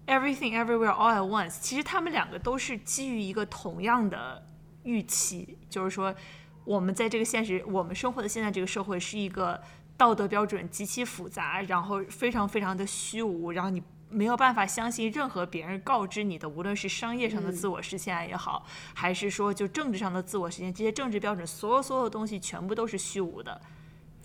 [0.06, 4.44] Everything Everywhere All at Once，其实他们两个都是基于一个同样的
[4.82, 6.14] 预期，就是说，
[6.64, 9.60] 我们在这个现实，我们生活的现在这个社会是一个
[9.96, 13.82] 道德标准极其复杂，然后非常非常的虚无，然后你
[14.12, 23.60] 没有办法相信任何别人告知你的，无论是商业上的自我实现也好，还是说就政治上的自我实现，这些政治标准，所有所有东西全部都是虚无的。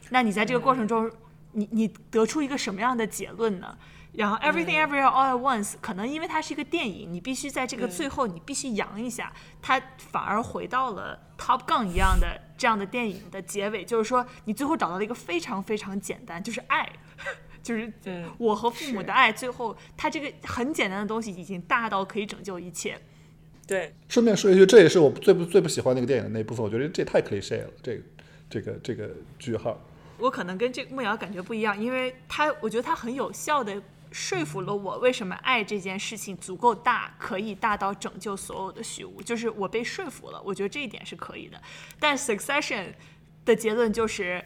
[0.09, 1.11] 那你在这个过程中，
[1.53, 3.77] 你你得出一个什么样的结论呢？
[4.13, 16.89] 然后 Everything Everywhere All at Once，可能因为它是一个电影，你必须在这个最后你必须扬一下，它反而回到了 Top Gun 一样的这样的电影的结尾，就是说你最后找到了一个非常非常简单，就是爱。
[17.67, 22.97] 就是嗯我和父母的爱，最后他这个很简单的东西已经大到可以拯救一切。
[23.67, 28.01] 对，顺便说一句，这也是我最不最不喜欢那个电影的那一部分，我觉得这太 cliche 了，这个
[28.49, 29.77] 这个这个句号。
[30.17, 41.61] 我可能跟这梦瑶感觉不一样，因为他我觉得他很有效的说服了我，为什么爱这件事情足够大，可以大到拯救所有的虚无，就是我被说服了，我觉得这一点是可以的。
[41.99, 42.93] 但 Succession
[43.43, 44.43] 的结论就是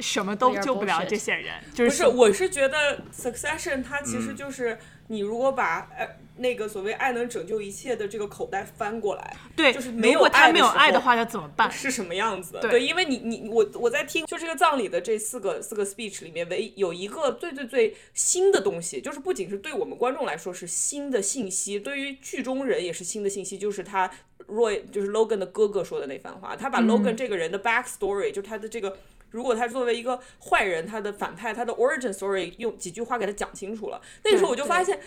[0.00, 4.78] 什么都救不了这些人，就是不是是，我是觉得 Succession 它其嗯实就是
[5.08, 6.06] 你如果把呃
[6.38, 11.70] 那个所谓爱能拯救一切的这个口袋翻过来，对，就是没有爱没有爱的话，要怎么办？
[11.70, 12.60] 是什么样子的？
[12.60, 24.10] 对因为你你我我在听就这个葬礼的这四个四个 speech 里面，唯有一个最最最新的东西，就是不仅是对我们观众来说是新的信息，对于剧中人也是新的信息，就是他
[24.46, 28.98] Roy 就是 Logan 的哥哥说的那番话，他把 Logan 这个人的 backstory，、就是他的这个。
[29.30, 34.98] 如果他作为一个坏人，他的反派，他的 origin story 用几句话给他讲清楚了，那个时候我就发现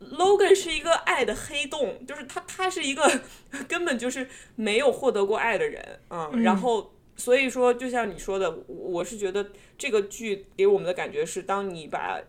[0.00, 3.20] Logan 是一个爱的黑洞，就是他他是一个
[3.68, 12.20] 根本就是没有获得过爱的人，嗯，然后所以说就像你说的，我我是觉得这个剧给我们的感觉是，当你把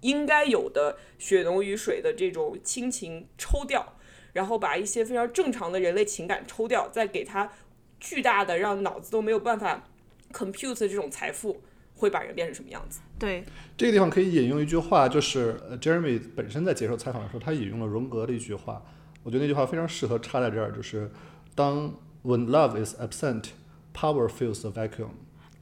[0.00, 3.96] 应该有的血浓于水的这种亲情抽掉，
[4.32, 7.50] 然后把一些非常正常的人类情感抽掉，再给他
[7.98, 9.88] 巨大的让脑子都没有办法
[10.34, 11.62] compute 的这种财富，
[11.94, 13.00] 会把人变成什么样子？
[13.18, 13.44] 对，
[13.76, 18.82] 这个地方可以引用一句话，就是呃 Jeremy 本身在接受采访的时候，他引用了荣格的一句话，
[19.22, 21.10] 我觉得那句话非常适合插在这儿，就是
[21.54, 21.94] 当
[22.24, 23.50] When love is absent,
[23.94, 25.10] power fills the vacuum。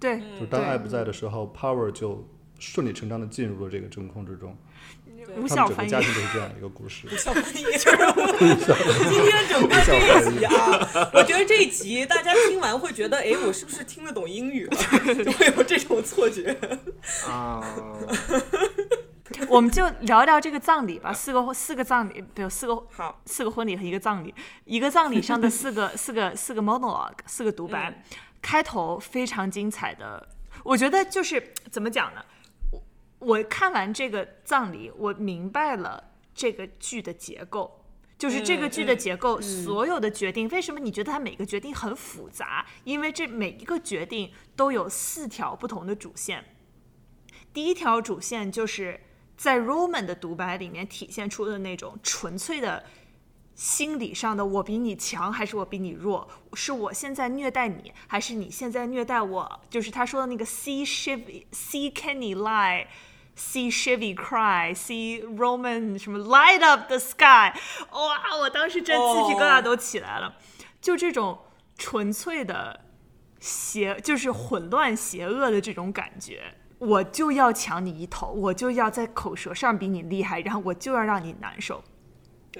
[0.01, 4.57] 对，就是当爱不在的时候，power 就顺理成章的进入了这个真空之中。
[5.37, 7.09] 吴他晓翻译们整个家，庭就是这样一个故事。
[7.17, 7.65] 小翻译
[9.11, 10.53] 今天整个这一集啊，
[11.15, 14.77] 我觉得这一集大家听完会觉得，哎，我是不是听得懂英语了？
[15.25, 16.57] 就会有这种错觉。
[17.27, 17.63] 啊，
[19.49, 28.03] 我们就聊聊这个葬礼吧，四个四个葬礼，不有四个好，四个婚礼和一个葬礼，一个葬礼上的四个四个四个 monologue，四个独白，
[28.41, 30.29] 开头非常精彩的，
[30.65, 32.23] 我觉得就是怎么讲呢？
[33.23, 37.79] 我我看完这个葬礼，我明白了这个剧的结构。
[38.19, 42.65] 就是这个剧的结构，所有的决定，为什么你觉得它每个决定很复杂？
[42.85, 46.45] 因为这每一个决定都有四条不同的主线。
[47.53, 49.01] 第一条主线就是
[49.37, 52.85] 在 Roman 的独白里面体现出的那种纯粹的
[53.57, 56.29] 心理上的我比你强还是我比你弱？
[56.55, 59.61] 是我现在虐待你，还是你现在虐待我？
[59.69, 62.87] 就是他说的那个 see Chevy see Kenny lie。
[63.35, 67.53] See Chevy cry, see Roman 什么 light up the sky，
[67.91, 68.37] 哇！
[68.39, 70.37] 我当时真鸡皮疙瘩都起来了。
[70.81, 71.39] 就这种
[71.79, 72.81] 纯粹的
[73.41, 81.83] 邪，就是混乱邪恶的这种感觉，我就要抢你一头，我就要在口舌上比你厉害，然后我就要让你难受。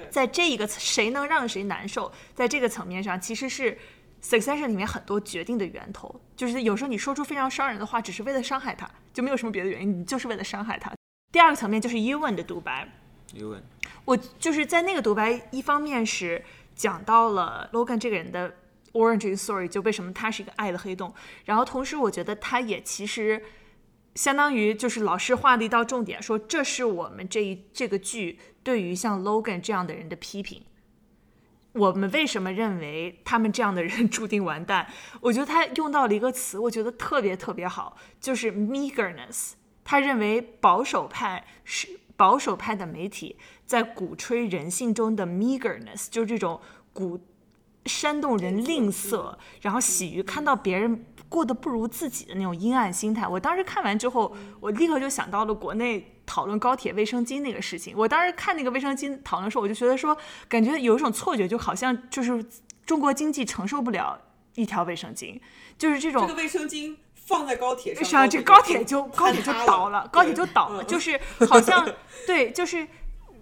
[0.09, 3.77] 在这一个谁能让谁难受，在这个层面上，其实是
[4.23, 6.19] Succession 里面很多决定的源头。
[6.35, 8.89] 就是有时候你说出非常伤人的话，只是为了伤害他。
[9.13, 10.91] 就没有什么别的原因，你就是为了伤害他。
[11.31, 12.87] 第二个层面就是 Ewan 的独白
[13.35, 13.61] ，Ewan，
[14.05, 16.43] 我就是在那个独白，一方面是
[16.73, 18.55] 讲到了 Logan 这个人的
[18.93, 21.13] origin story，就为什么他是一个爱的黑洞。
[21.45, 23.43] 然后同时，我觉得他也其实
[24.15, 30.63] 相当于就是老师画了一道重点，说这是我们这一这个剧对于像 Logan 这样的人的批评。
[31.73, 34.87] 我们为什么认为他们这样的人注定完蛋？
[35.19, 39.53] 我觉得他用到了一个词，我觉得特别特别好，就是 meagerness。
[39.83, 46.61] 他认为保守派是保守派的媒体在鼓吹人性中的 meagerness，就是这种
[46.93, 47.19] 鼓
[47.85, 53.27] 煽动人吝啬，然后喜于看到别人过得不如自己的那种阴暗心态。
[53.27, 56.09] 我当时看完之后，我立刻就想到了国内。
[56.25, 60.17] 讨论高铁卫生巾那个事情，我当时看那个卫生巾讨论的时候，我就觉得说，
[60.47, 62.43] 感觉有一种错觉，就好像就是
[62.85, 64.19] 中国经济承受不了
[64.55, 65.39] 一条卫生巾，
[65.77, 66.25] 就是这种。
[66.27, 71.19] 这个卫生巾放在高铁上，这高铁就高铁就倒了，高铁就倒了，就是
[71.49, 71.87] 好像
[72.25, 72.87] 对，就是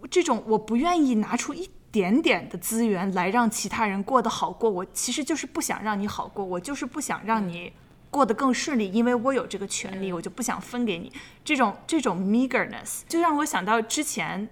[0.09, 7.73] 这种我不愿意拿出一点点的资源来让其他人过得好过，我其实就是不想让你好过，我就是不想让你。
[8.11, 11.11] 过得更顺利，因为我有这个权利，我就不想分给你。
[11.45, 14.49] 这种这种 meagerness 就让我想到之前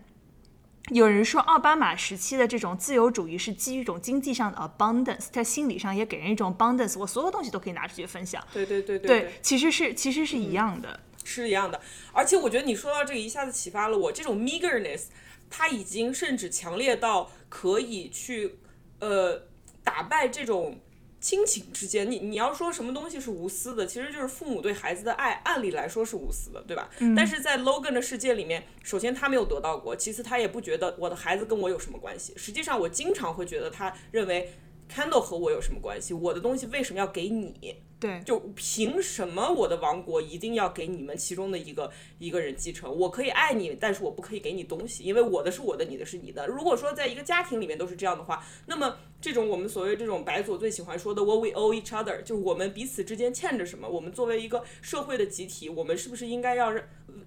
[0.92, 8.42] 有人说奥巴马时期的这种自由主义是基于一种经济上的 abundance，在心理上也给人一种 abundance，我所有东西都可以拿出去分享。
[8.54, 11.80] 对对对对，其实是其实是一样的，是一样的。
[12.14, 15.08] 而且我觉得你说到这个一下子启发了我，这种 meagerness，
[15.50, 18.60] 它已经甚至强烈到可以去
[19.00, 19.44] 呃
[19.84, 20.80] 打败这种。
[21.20, 26.90] 亲情之间，你你要说什么东西是无私的，其实就是父母对孩子的爱，按理来说是无私的，对吧？
[27.16, 32.34] 但是在 Logan 的世界里面，首先他没有得到过，其次他也不觉得我的孩子跟我有什么关系。
[32.38, 34.54] 实际上，我经常会觉得他认为
[34.90, 36.14] Candle 和我有什么关系？
[36.14, 37.76] 我的东西为什么要给你？
[38.00, 42.94] 对，就凭什么我的王国一定要给你们其中的一个一个人继承？
[42.94, 46.46] 我可以爱你，但是我不可以给你东西，因为我的是我的，你的是你的。
[46.46, 53.88] 如果说在一个家庭里面都是这样的话，那么这种我们所谓这种白左最喜欢说的 “what we owe each other”，就是我们彼此之间欠着什么？
[53.88, 56.74] 我们作为一个社会的集体，我们是不是应该要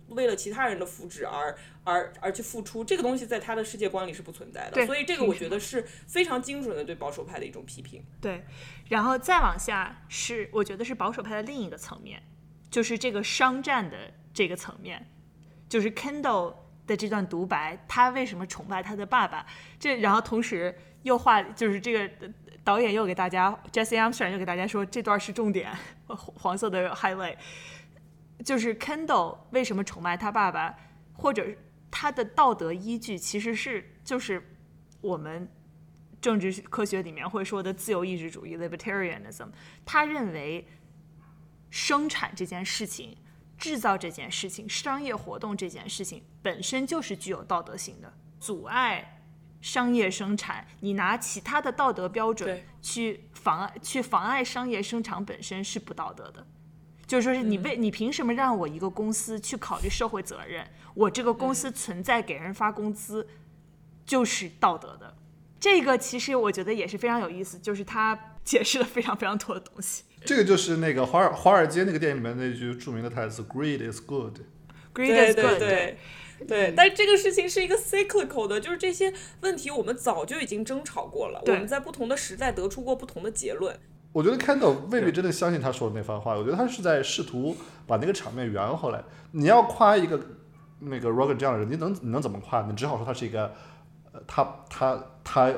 [0.09, 2.85] 为了其他人的福祉而而而去付出？
[2.85, 4.85] 这个东西在他的世界观里是不存在的。
[4.85, 8.05] 所以这个我觉得是非常精准的对保守派的一种批评。
[8.21, 8.45] 对。
[8.91, 12.23] 然后再往下是，我觉得是保守派的另一个层面，
[12.71, 15.07] 就是这个商战的这个层面，
[15.69, 16.55] 就是 Kendall
[16.87, 19.47] 的这段独白，他为什么崇拜他的爸爸？
[19.79, 22.11] 这然后同时又画，就是这个
[22.65, 25.71] 导演又给大家，Jesse Armstrong 又给大家说这段是重点，
[26.07, 27.37] 黄色的 highlight，
[28.45, 30.75] 就是 Kendall 为什么崇拜他爸爸，
[31.13, 31.47] 或者
[31.91, 34.57] 他的道德依据其实是就是
[35.01, 35.49] 我们。
[36.21, 39.49] 政治科学里面会说的自由意志主义 （libertarianism），
[39.85, 40.65] 他认为
[41.69, 43.17] 生产这件事情、
[43.63, 48.13] 制造这件事情、商业活动这件事情本身就是具有道德性的。
[48.41, 49.23] 阻碍
[49.61, 56.45] 商业生产，你拿其他的道德标准去妨碍、去妨碍商业生产本身是不道德的。
[57.07, 60.69] 就是说，是你为你凭什么让我一个公司去考虑社会责任？
[60.95, 63.29] 我这个公司存在给人发工资
[64.05, 65.17] 就是道德的。
[65.61, 70.03] 这个其实我觉得也是非常有意思，就是他解释了非常非常多的东西。
[70.25, 74.39] 这个就是那个华尔华尔街那个电影里面那句著名的台词：“Greed is good。”
[74.95, 75.59] Greed is good。
[75.59, 75.97] 对
[76.47, 83.77] 对，但这个事情是一个 cyclical 的，就是这些问题我们早就已经争吵过了，我们在不同的时代得出过不同的结论。
[84.13, 87.57] 我觉得 Kendall 未必真的相信他说的那番话，我觉得他是在试图
[87.87, 89.03] 把那个场面圆回来。
[89.31, 90.21] 你要夸一个
[90.81, 92.63] 那个 Rogan 这样的人，你能你能怎么夸？
[92.63, 93.53] 你只好说他是一个。
[94.15, 95.51] 呃他他他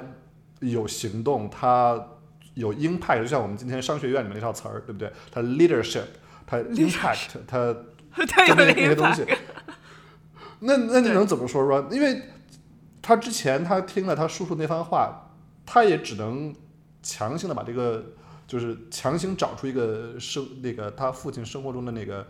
[0.60, 2.13] 有行动，他
[2.54, 5.12] 有鹰派，就像我们今天商学院里面那套词儿，对不对？
[5.30, 6.04] 他 leadership，
[6.46, 7.74] 他 impact，他
[8.26, 9.24] 他 那些东西。
[10.60, 11.88] 那那你能怎么说说？
[11.90, 12.22] 因为
[13.02, 15.30] 他之前他听了他叔叔那番话，
[15.66, 16.54] 他也只能
[17.02, 18.04] 强行的把这个，
[18.46, 22.26] 就是强行找出一个生那个他父亲生活中的那个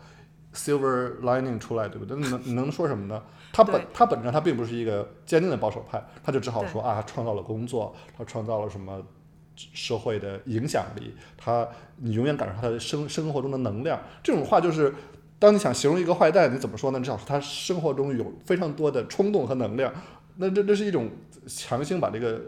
[0.55, 2.17] silver lining 出来，对不对？
[2.17, 3.23] 你能你能说什么呢？
[3.53, 9.01] 他本他本质上他并不是一个坚定的保守派，他就只好说啊，创造了工作，他创造了什么
[9.57, 14.01] 社会的影响力，他你永远感受他的生生活中的能量。
[14.23, 14.95] 这种话就是，
[15.39, 16.99] 当你想形容一个坏蛋，你怎么说呢？
[17.01, 19.93] 至少是他生活中有非常多的冲动和能量。
[20.37, 21.11] 那这这是一种
[21.47, 22.41] 强行把这个。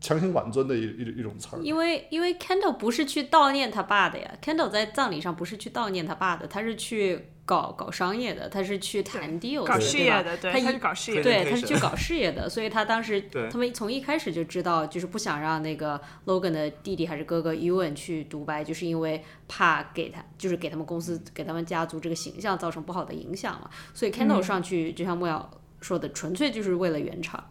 [0.00, 27.42] 强行挽尊的一一一种词儿，因为因为 Kendall 不是去悼念他爸的呀，Kendall 在葬礼上不是去悼念他爸的，他是去搞搞商业的，他是去谈 deal 搞事业的，对，他是搞事业，对，他是去搞事业的，所以他当时他们从一开始就知道，就是不想让那个 Logan 的弟弟还是哥哥 Ewan 去独白，就是因为怕给他就是给他们公司给他们家族这个形象造成不好的影响嘛，所以 Kendall 上去就像莫瑶说的，纯粹就是为了圆场。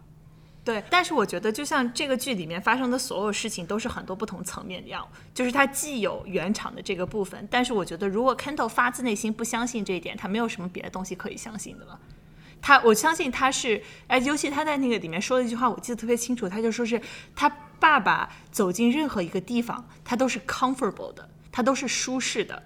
[0.68, 5.07] 对，但是我觉得，就像这个剧里面发生的所有事情，都是很多不同层面的样。
[5.34, 11.97] 就是它既有原厂的这个部分，但是我觉得，如果 Kendall 发自内心不相信这一点，他没有什么别的东西可以相信的了。
[12.61, 17.01] 他，我相信他是，哎，尤其他在那个里面说了一句话，我记得特别清楚，他就说是
[17.34, 17.49] 他
[17.80, 22.61] 爸爸走进任何一个地方，他都是 comfortable 的，他都是舒适的。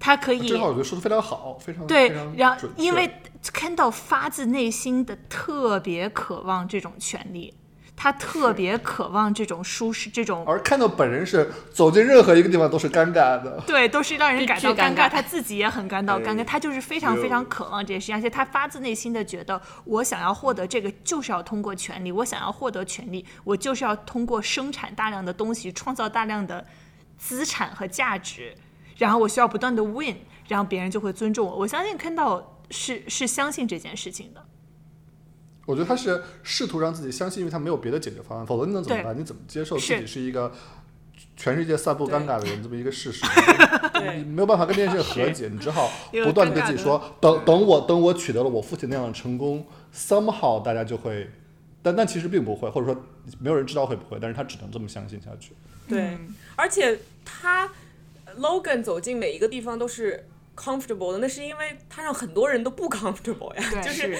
[0.00, 2.08] 他可以，这话我觉得说的非常好，非常对。
[2.36, 3.08] 然后，因为
[3.50, 7.54] Kendall 发自内心的特别渴望这种权利，
[7.96, 10.44] 他特别渴望这种舒适，这种。
[10.46, 26.64] 而 Kendall 本人是走进任何一个地方都是尴尬的，对，都是让人感到尴尬，他自己也很感到尴尬，他就是非常非常渴望这件事情，而且他发自内心的觉得，我想要获得这个，就是要通过权利，我想要获得权利，我就是要通过生产大量的东西，创造大量的
[27.18, 28.54] 资产和价值。
[28.98, 30.14] 然后我需要不断的 win，
[30.46, 31.56] 然后别人就会尊重我。
[31.56, 34.44] 我相信看到是是相信这件事情的。
[35.66, 39.16] 我觉得他是试图让自己相信，因为他没有别的解决方案，否则你能怎么办？
[39.16, 40.50] 你怎么接受自己是一个
[41.36, 43.24] 全世界散布尴尬的人这么一个事实？
[44.16, 45.88] 你没有办法跟这件事和解，你只好
[46.24, 49.64] 不断的跟自己说：等等我等我取得了我父亲那样的成功
[49.94, 51.30] ，somehow 大家就会，
[51.80, 53.04] 但但其实并不会，或者说
[53.38, 55.52] 没有人知道会不会，但是他只能这么相信下去。
[55.88, 56.18] 对，
[56.56, 57.70] 而且他。
[58.38, 60.26] Logan 走进每一个地方都是
[60.56, 63.62] comfortable 的，那是因为他让很多人都不 comfortable 呀。
[63.82, 64.18] 就是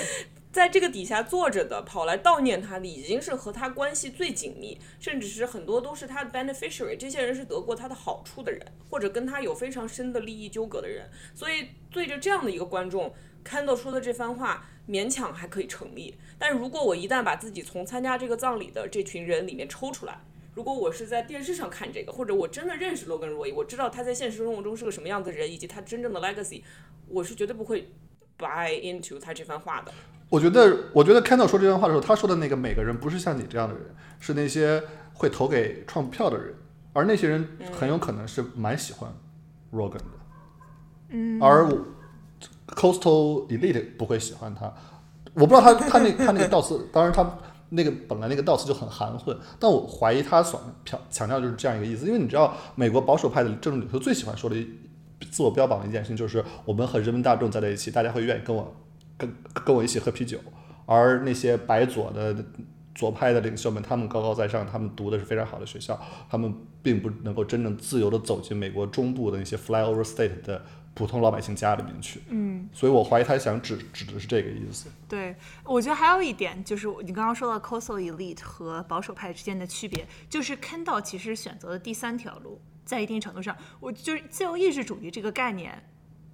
[0.51, 6.97] 在这个底下坐着的，跑来悼念他的，已经是和他关系最紧密，甚至是很多都是他的 beneficiary。
[6.97, 8.61] 这些人是得过他的好处的人，
[8.91, 11.09] 或者跟他有非常深的利益纠葛的人。
[11.35, 16.15] 所以对着这样的一个观众，Candle 说的这番话勉强还可以成立。
[16.39, 20.21] 但如果我一旦把自己从参加这个葬礼的这群人里面抽出来，
[20.55, 26.63] 如果我是在电视上看这个，或者我真的认识 Logan Roy，我知道他在现实生活中是个什么样的人，以及他真正的 legacy，
[27.09, 27.91] 我是绝对不会
[28.39, 29.91] buy into 他这番话的。
[30.29, 34.83] 我觉得，我觉得 Kendall 说这番话的时候，他说的那个每个人不是像你这样的人，是那些
[35.15, 36.55] 会投给创票的人，
[36.93, 39.11] 而那些人很有可能是蛮喜欢
[39.73, 40.05] Rogan 的。
[41.09, 41.43] 嗯。
[41.43, 41.67] 而
[42.67, 44.71] Coastal Elite 不会喜欢他，
[45.33, 47.39] 我不知道他他那他那个悼词，当然他。
[47.75, 54.57] 那个本来那个悼词就很含混，但我怀疑他所强强调就是这样一个意思，因为你知道美国保守派的政治领袖最喜欢说的
[55.31, 58.75] 自我标榜的一件事情就是我们和人民大众在在一起，大家会愿意跟我
[59.17, 60.39] 跟跟我一起喝啤酒，
[60.85, 62.37] 而那些白左的
[62.95, 65.99] 左派的领袖们，他们高高在上，他们读的是非常好的学校，
[66.29, 70.61] 他们并不能够真正自由的走进美国中部的那些 flyover state 的。
[70.95, 74.91] 普通老百姓家里面去，嗯，所以我怀疑他想指指的是这个意思。
[75.09, 75.35] 对，
[75.65, 85.83] 我觉得还有一点就是你刚刚说到 coastal elite 和保守派之间的区别，就是 Kendall 其实选择了第三条路，在一定程度上，我就是自由意志主义这个概念，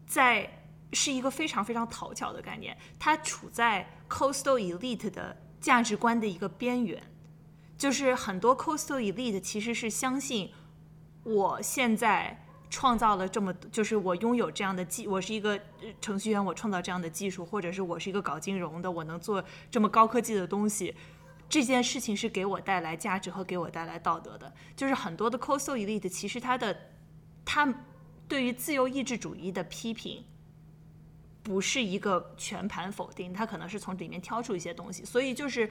[0.08, 0.50] 在
[0.92, 7.00] 是一个非常非常讨巧的概念，它处在 coastal elite 的价值观的一个边缘，
[7.76, 10.50] 就是很多 coastal elite 其实是相信
[11.22, 12.44] 我现在。
[12.70, 15.58] 创造了这么，就是我拥有这样的技，我是一个
[16.00, 20.94] 程序员，我创造这样的技术，或者是我是一个搞金融的，我能做这么高科技的东西，
[21.48, 24.52] 这件事情是给我带来价值和给我带来道德的。
[24.76, 26.76] 就是很多的 cosol elite，其实他的
[27.44, 27.72] 他
[28.26, 30.24] 对于自由意志主义的批评，
[31.42, 35.70] 不是一个全盘否定，他可能是从里面挑出一些东西，所以就是。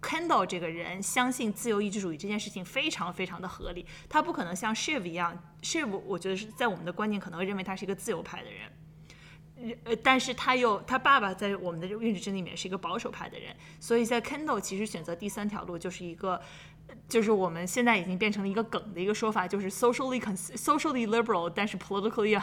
[0.00, 16.40] Kendall 这个人相信自由意志主义这件事情非常非常的合理，他不可能像 Shiv 一样，Shiv 我觉得是在我们的观念可能会认为他是一个自由派的人，呃，但是他又他爸爸在我们的认知里面是一个保守派的人，所以在 Kendall 其实选择第三条路就是一个，
[17.08, 22.40] 就是我们现在已经变成了一个梗的一个说法，就是 socially socially liberal，但是 politically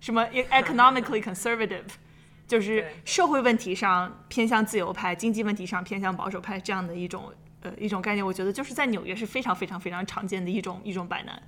[0.00, 1.84] 什么 economically conservative。
[2.48, 7.30] 就是社会问题上偏向自由派，经济问题上偏向保守派这样的一种
[7.60, 11.40] 呃一种概念，我觉得就是在纽约是非常非常非常常见的一种一种摆难。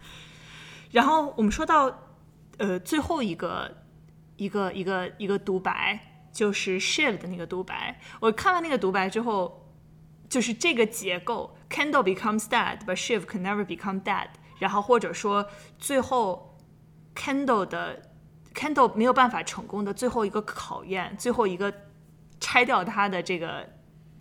[0.90, 1.90] 然后我们说到
[2.58, 3.78] 呃最后一个
[4.36, 5.98] 一个一个一个独白，
[6.30, 7.98] 就是 Shiv 的那个独白。
[8.20, 9.72] 我看完那个独白之后，
[10.28, 14.28] 就是这个结构：Kendall becomes dad，but Shiv can never become dad。
[14.58, 15.48] 然后或者说
[15.78, 16.58] 最后
[17.14, 18.09] Kendall 的
[18.60, 21.72] Kendall 没有办法成功的最后一个考验，最后一个
[22.38, 23.66] 拆掉他的这个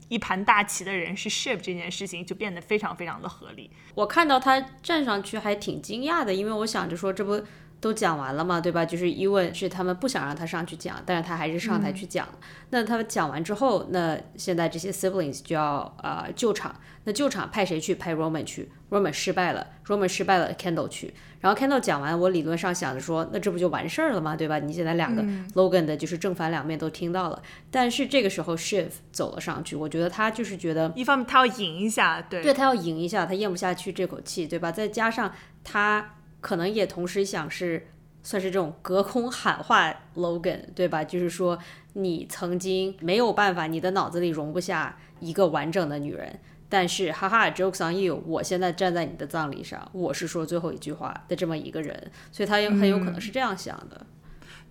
[0.08, 3.70] 一盘大棋的人是 Ship 这件事情就变得非常非常的合理。
[3.96, 7.44] 我看到他站上去还挺惊讶的，因为我想着说这不。
[7.82, 8.84] 都讲完了嘛，对吧？
[8.86, 12.28] 就是伊问是他们不想让他上去讲，但是他还是上台去讲。
[12.72, 16.76] 那他们讲完之后，那现在这些 siblings 就要呃救场。
[17.06, 17.96] 那救场派谁去？
[17.96, 18.70] 派 Roman 去。
[18.90, 21.14] Roman 失败了，Roman 失败了，Kendall 去。
[21.40, 24.36] 然后 Kendall 讲完，我理论上想着说，那这不就完事儿了吗？
[24.36, 24.60] 对吧？
[24.60, 25.24] 你现在两个
[25.54, 27.42] Logan 的就是正反两面都听到了。
[27.72, 34.70] 但是这个时候 Shiv 走了上去，我觉得他就是觉得，一方面他要赢一下，对，对他要赢一下，他咽不下去这口气，对吧？
[34.70, 36.16] 再加上他。
[36.42, 37.88] 可能也同时想是
[38.24, 41.04] 算是这种隔空喊话 Logan 对吧？
[41.04, 41.58] 就是说
[41.94, 54.06] 你曾经没有办法，你的脑子里容不下一个完整的女人，但是哈哈，jokes on you，我现在站在你的葬礼上，我是说最后一句话的这么一个人，所以他也很有可能是这样想的。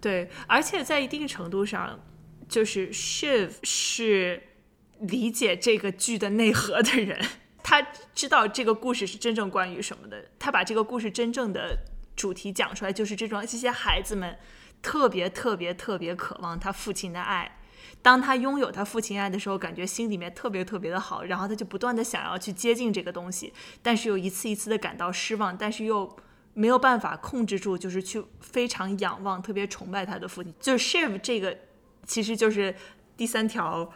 [0.00, 1.98] 对，而且在一定程度上，
[2.48, 4.42] 就是 Shiv 是
[5.00, 7.18] 理解这个剧的内核的人。
[7.68, 11.76] 他知道这个故事是真正关于什么的，他把这个故事真正的
[12.16, 14.38] 主题讲出来，就是这种这些孩子们
[14.80, 17.58] 特别特别特别渴望他父亲的爱。
[18.00, 23.52] 当他拥有他父亲爱的时候，感觉心里面特别特别的好，然后他就不断的想要去接近这个东西，
[23.82, 26.16] 但是又一次一次的感到失望，但是又
[26.54, 30.54] 没有办法控制住，就是去非常仰望、特别崇拜他的父亲。
[30.58, 31.54] 就是 Shiv 这个，
[32.06, 32.74] 其实就是
[33.14, 33.92] 第三条。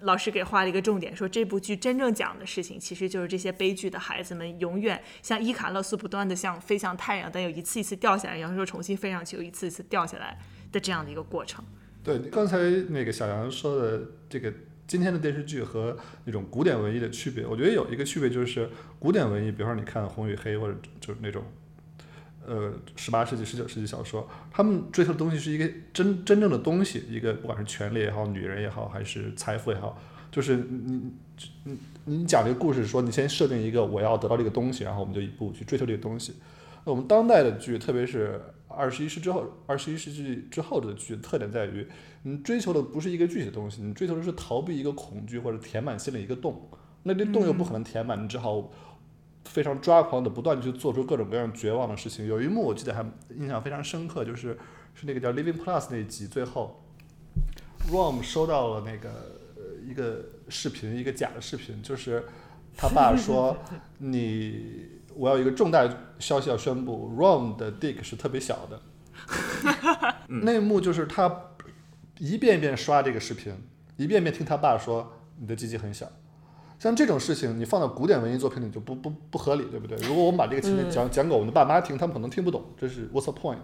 [0.00, 10.38] 老师给画了一个重点，说这部剧真正讲的事情，其实就是这些悲剧的孩子们永远像伊卡勒斯不断的像飞向太阳，但又一次一次掉下来，然后又重新飞上去，又一次一次掉下来
[10.72, 11.64] 的这样的一个过程。
[12.02, 12.58] 对，刚才
[12.88, 14.52] 那个小杨说的这个
[14.86, 21.44] 今天的电视剧和那种古典文艺的区别，我觉得有一个区别就是古典文艺，比方说你看《红与黑》或者就是那种。
[22.46, 29.98] 呃，十八世纪、十九世纪小说，他们追求的东西是一个真真正的东西，一个不管是权力也好，女人也好，还是财富也好，
[30.32, 31.12] 就是你
[31.64, 31.76] 你
[32.06, 36.34] 你讲这个故事，说你先设定一个我要得到这个东西，然后我们就一步去追求这个东西。
[36.84, 41.86] 那我们当代的剧，特别是二十一世纪之后，二十一世纪之后的剧，特点在于
[42.22, 46.70] 你追求的不是一个具体的东西，你追求的是逃避一个恐惧或者填满心里一个洞。
[47.02, 48.70] 那这洞又不可能填满，你只好。
[49.44, 52.26] 非常抓狂的，不断去做出各种各样绝望的事情。
[52.26, 53.04] 有一幕我记得还
[53.36, 54.56] 印象非常深刻，就是
[54.94, 56.84] 是那个叫《Living Plus》那一集，最后
[57.90, 59.40] ，Rom 收到了那个
[59.88, 62.24] 一个视频，一个假的视频，就是
[62.76, 63.56] 他爸说：
[63.98, 65.88] “你，我要一个重大
[66.18, 68.80] 消息要宣布，Rom 的 Dick 是特别小的。
[70.28, 71.54] ”那一幕就是他
[72.18, 73.54] 一遍一遍刷这个视频，
[73.96, 76.06] 一遍遍听他爸说：“你的鸡鸡很小。”
[76.80, 79.98] 像这种事情，你放到古典文艺作品里就不不不合理，对不对？
[80.08, 83.58] 如果我们把这个情节讲讲给我们的爸妈听，他们可能听不懂，这是 What's the point？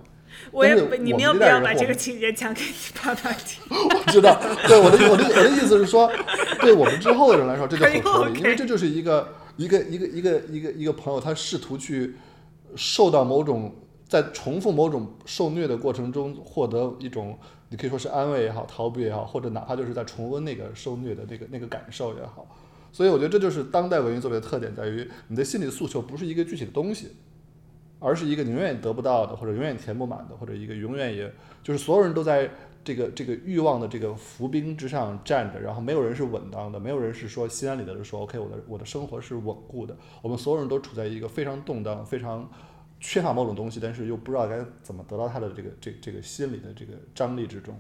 [0.53, 3.63] 我也你没有必要把这个情节讲给你爸妈听。
[3.73, 4.39] 我知道，
[4.69, 6.13] 对我的我的我的意思是说，
[6.61, 12.17] 对我们之后的人来说，这就很合理，因为这就是一个一个一个一个一个一个朋友，他试图去
[12.77, 13.75] 受到某种
[14.07, 17.39] 在重复某种受虐的过程中获得一种，
[17.71, 22.47] 你可以说是安慰也好，逃避也好，或者哪怕就是在重温那个受虐的那个那个感受也好。
[22.97, 27.11] 所以我觉得这就是当代文艺作品的特点，在于你的心理诉求不是一个具体的东西，
[27.99, 31.31] 而是一个你永远得不到的，或者永远填不满的，或者一个永远也
[31.63, 32.51] 就是所有人都在
[32.83, 39.95] 这个这个欲望的这个浮冰之上站着，然后没有人是稳当的，没有人是说心安理得的说 OK，我的我的生活是稳固的。
[40.23, 42.51] 我们所有人都处在一个非常动荡、非常
[42.99, 47.79] 缺乏某种东西，但是又不知道该怎么得到他的这个这这个心理的这个张力之中。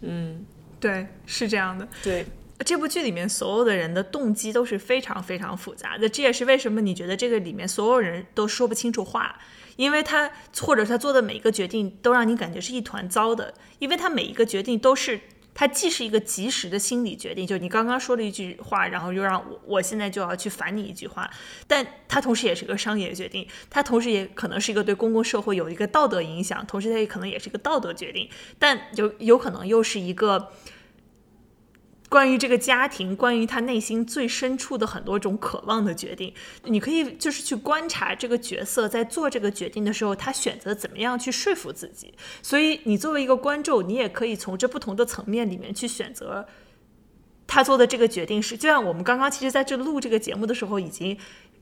[0.00, 0.46] 嗯，
[0.80, 2.24] 对，是这样的，对。
[2.64, 9.38] 这部剧里面所有的人的动机都是非常非常复杂的，这也是为什么你觉得这个里面所有人都说不清楚话，
[9.76, 10.30] 因为他
[10.60, 15.20] 或者他做的每一个决定都让你感觉是一团糟的，因为他每一个决定都是
[15.54, 21.30] 他既是一个及时的心理决定，就你刚刚说了一句话，然后又让我我现在就要去反你一句话，
[21.68, 28.28] 但他同时也是个商业决定，他同时也可能是一个对公共社会有一个道德影响，同时他也可能也是一个道德决定，
[28.58, 30.50] 但有有可能又是一个。
[32.08, 36.32] 关于这个家庭，关于他内心最深处的很多种渴望的决定，
[36.64, 42.14] 你可以就是去观察这个角色在做这个决定的时候，他选择怎么样去说服自己。
[42.42, 46.46] 所以，你作为一个观众，你也可以从这不同的层面里面去选择
[47.46, 48.56] 他做的这个决定是。
[48.56, 51.18] 就像我们刚刚其实在这录这个节目的时候，已经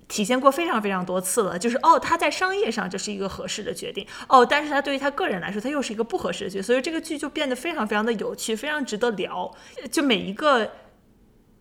[0.09, 9.53] 体现过非常非常多次了，就是哦，他在商业上这是一个合适的决定，哦，但是他对于他个人来说，他又是一个不合适的决，所以这个剧就变得非常非常的有趣，非常值得聊。
[9.91, 10.71] 就每一个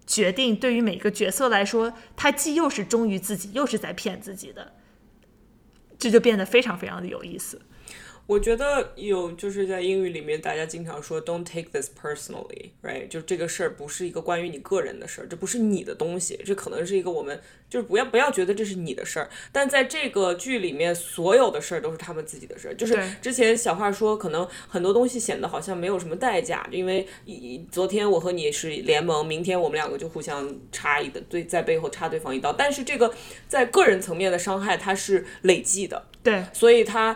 [0.06, 4.74] 决定对于每个角色来说，他既又是忠于自己，又是在骗自己的，
[5.98, 7.60] 这就变得非常非常的有意思。
[8.28, 13.08] 我觉得有就是在英语里面，大家经常说 "Don't take this personally"，right？
[13.08, 19.30] 就这个事儿不是一个关于你个人的事儿，这不是你的东西，这可能是一个我们就是不要不要觉得这是你的事儿。
[19.52, 22.74] 但在这个剧里面，所有的事儿都是他们自己的事儿。
[22.74, 27.08] 就是之前小话说，可能很多东西显得好像没有什么代价，因为
[27.72, 32.52] 昨天我和你是联盟，明天我们两个就互相插一的对在背后插对方一刀。
[32.52, 33.14] 但是这个
[33.48, 36.08] 在个人层面的伤害，它是累计的。
[36.24, 37.16] 对，所以他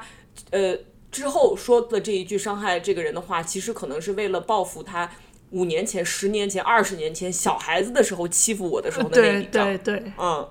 [0.52, 0.78] 呃。
[1.12, 5.10] 之后说的这一句伤害这个人的话，其实可能是为了报复他
[5.52, 9.66] 五年前、十年前、二十年前小孩子的时候欺负我的时候的那一仗。
[9.66, 10.48] 对对对，嗯，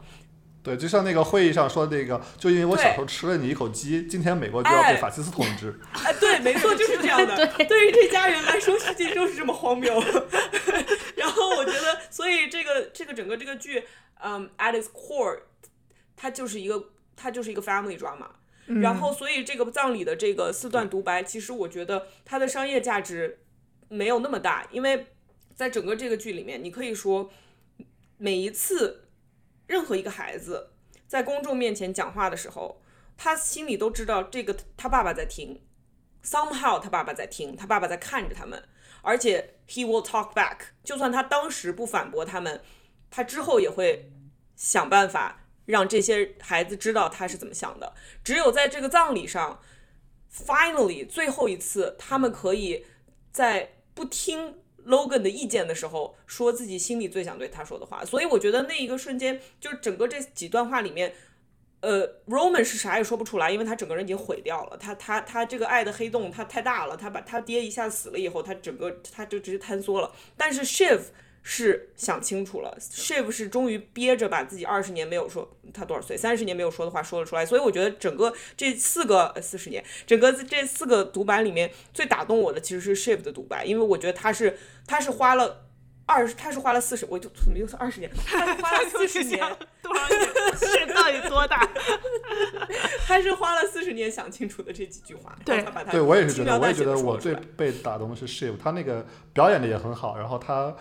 [0.62, 5.78] 对，就像那个会议上说的那个，就因为我小时候吃了你一口鸡，今天美国就要被法西斯统治。
[6.04, 7.36] 哎，对，没错，就是这样的。
[7.68, 9.94] 对于这家人来说，世界就是这么荒谬。
[11.14, 13.84] 然后我觉得，所以这个这个整个这个剧，
[14.20, 15.38] 嗯，at its core，
[16.16, 18.26] 它就是一个它就是一个 family drama。
[18.68, 23.38] 然后，所以这个葬礼的这个四段独白，其实我觉得它的商业价值
[23.88, 25.06] 没有那么大，因为
[25.54, 27.30] 在整个这个剧里面，你可以说
[28.18, 29.08] 每一次
[29.66, 30.68] 任何一个孩子
[31.06, 32.82] 在公众面前讲话的时候，
[33.16, 35.62] 他心里都知道这个他爸爸在听
[36.22, 38.62] ，somehow 他爸爸在听，他爸爸在看着他们，
[39.00, 42.60] 而且 he will talk back，就算他当时不反驳他们，
[43.10, 44.12] 他之后也会
[44.54, 45.46] 想办法。
[45.68, 47.92] 让这些孩子知道他是怎么想的。
[48.24, 49.60] 只有在这个葬礼上
[50.32, 52.86] ，finally 最后一次，他们可以
[53.30, 54.56] 在不听
[54.86, 58.02] Logan 的意见的时候，说自己心里最想对他说的话。
[58.02, 61.14] 所以我觉得那一个瞬间，就是整个这几段话里面，
[61.80, 64.76] 呃，Roman 是啥也说不出来，因为他整个人已经毁掉了。
[64.78, 66.96] 他他他这个爱的黑洞，他太大了。
[66.96, 70.10] 他把他爹一下死了以后，他整个他就直接坍缩了。
[70.34, 71.00] 但是 Shiv。
[71.50, 85.64] 是想清楚了，Shiv 是终于憋着把自己二十年没有说他多少岁，三十年没有说的话说了出来，所以我觉得整个这四个四十年，整个这四个独白里面最打动我的其实是 Shiv 的独白，因为我觉得他是他是花了
[86.04, 89.38] 二他是花了四十，我就怎么又是二十年，他是花了 四十年
[89.82, 90.20] 多少年，
[90.54, 91.66] 是到底多大？
[93.08, 100.76] 他是花了四十年想清楚的这几句话，对，对我也是觉得，我也觉得我最被打动的是 Shiv，他那个表演的也很好，然后他。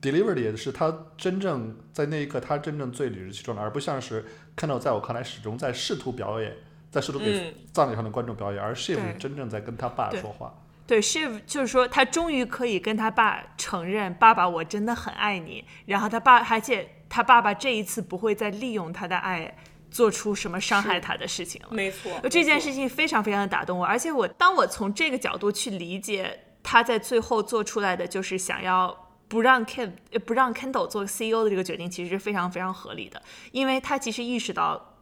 [0.00, 4.24] Deliver 的也是他真正在那一刻，他真正最理直气壮的，而不像是
[4.56, 6.56] Kendall 在我看来始终在试图表演，
[6.90, 10.54] 在试图给葬礼上的观众表演，而 Shiv 真正在跟他爸说话。
[10.86, 15.64] 对，Shiv 就是说他终于可以跟他爸承认，爸爸我真的很爱你。
[15.86, 19.56] 然后他爸，而且他爸爸这一次不会再利用他的爱
[19.90, 21.68] 做出什么伤害他的事情了。
[21.70, 29.09] 没错，这件事情非常非常的打动我，而且我当我从这个角度去理解他在最后做出来的，就是想要。
[29.30, 29.92] 不让 Ken
[30.26, 33.22] 不让 Kendall 做 CEO 的这个决定，其实是非常非常合理的，
[33.52, 34.96] 因为他其实意识到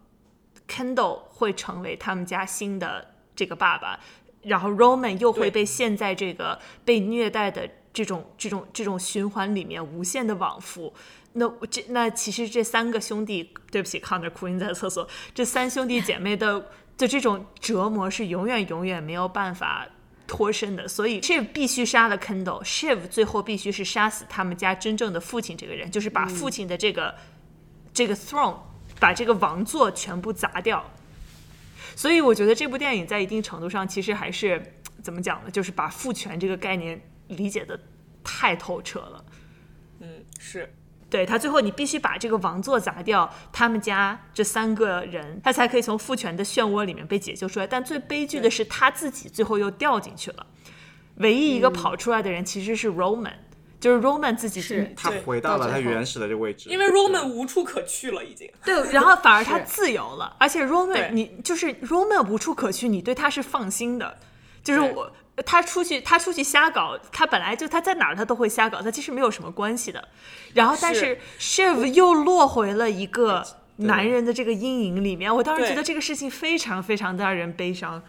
[0.68, 3.98] Kendall 会成为他们家新的这个爸爸，
[4.42, 10.92] 然后 Roman 又会被陷在这个被虐待的这种这种这种循环里面无限的往复。
[11.32, 19.86] 那这那其实这三个兄弟，对不起，看着哭晕在厕所，这三兄弟姐妹的的这种折磨是永远永远没有办法。
[20.28, 27.14] 脱身的，所以 Shiv 必须杀了 Kendall，Shiv 最后必须是杀死他们家真正的父亲这个人，就是把父亲的这个
[27.94, 28.58] 这个 throne，
[29.00, 30.84] 把这个王座全部砸掉。
[31.96, 34.62] 所以我觉得这部电影在一定程度上其实还是
[35.02, 35.50] 怎么讲呢？
[35.50, 37.80] 就是把父权这个概念理解的
[38.22, 39.24] 太透彻了。
[40.00, 40.72] 嗯，是。
[41.10, 47.66] 对他最后，你必须把这个王座砸掉，他们家这三个人，他才可以从父权的漩涡里面被解救出来。
[47.66, 50.46] 但最悲剧的是，他自己最后又掉进去了。
[51.16, 53.32] 唯一一个跑出来的人其实是 Roman，
[53.80, 58.50] 就是 Roman 自己是他回到了他原始的这个位置，因为 Roman 无处可去了，已经。
[58.64, 64.18] 对，然后反而他 自由了，而且 Roman 你就是 Roman 无处可去，你对他是放心的，
[64.62, 65.10] 就是我。
[65.44, 70.08] 他出去，他出去瞎搞，他本来就他在哪儿他都会瞎搞，他其实没有什么关系的。
[70.54, 73.44] 然后，但是 Shiv 又落回了一个
[73.76, 75.34] 男人的这个阴影里面。
[75.34, 78.02] 我当时觉得这个事情非常非常的让人悲伤。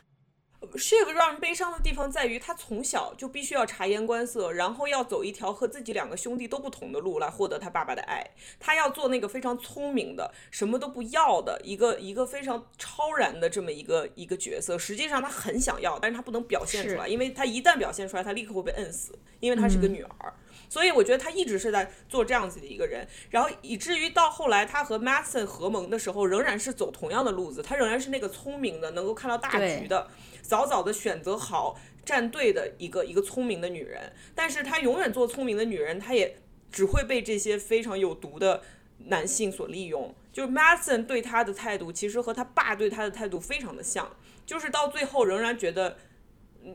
[0.74, 8.26] Shiv 让人悲伤的地方在于，他从小就必须要察言观色，然后要走一条和自己两个兄弟都不同的路来获得他爸爸的爱。
[8.60, 14.78] 他要做那个非常聪明的，什么都不要的一个一个非常超然的这么一个一个角色。
[14.78, 20.34] 实际上他很想要，但是他不能表现出来，因为他一旦表现出来，他立刻会被摁死，因为他是个女儿。
[20.68, 30.08] 所以我觉得他一直是在做这样子的一个人，然后以至于到后来他和 Mason 合盟的时候，仍然是走同样的路子，他仍然是那个聪明的，能够看到大局的，
[30.50, 34.12] 早早的选择好站队的一个一个聪明的女人。
[34.34, 36.38] 但是她永远做聪明的女人，她也
[36.72, 38.64] 只会被这些非常有毒的
[39.06, 40.16] 男性所利用。
[40.34, 44.10] 就是 Mason 对她的态度，其实和他爸对她的态度非常的像，
[44.44, 45.98] 就是到最后仍然觉得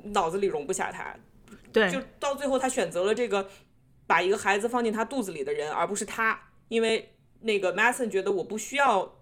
[0.04, 1.16] 脑子里容不下她。
[1.72, 3.48] 对，就到最后，他选择了这个
[4.06, 9.16] 把一个孩子放进他肚子里的人，而不是他，因为那个 Mason 觉得我不需要，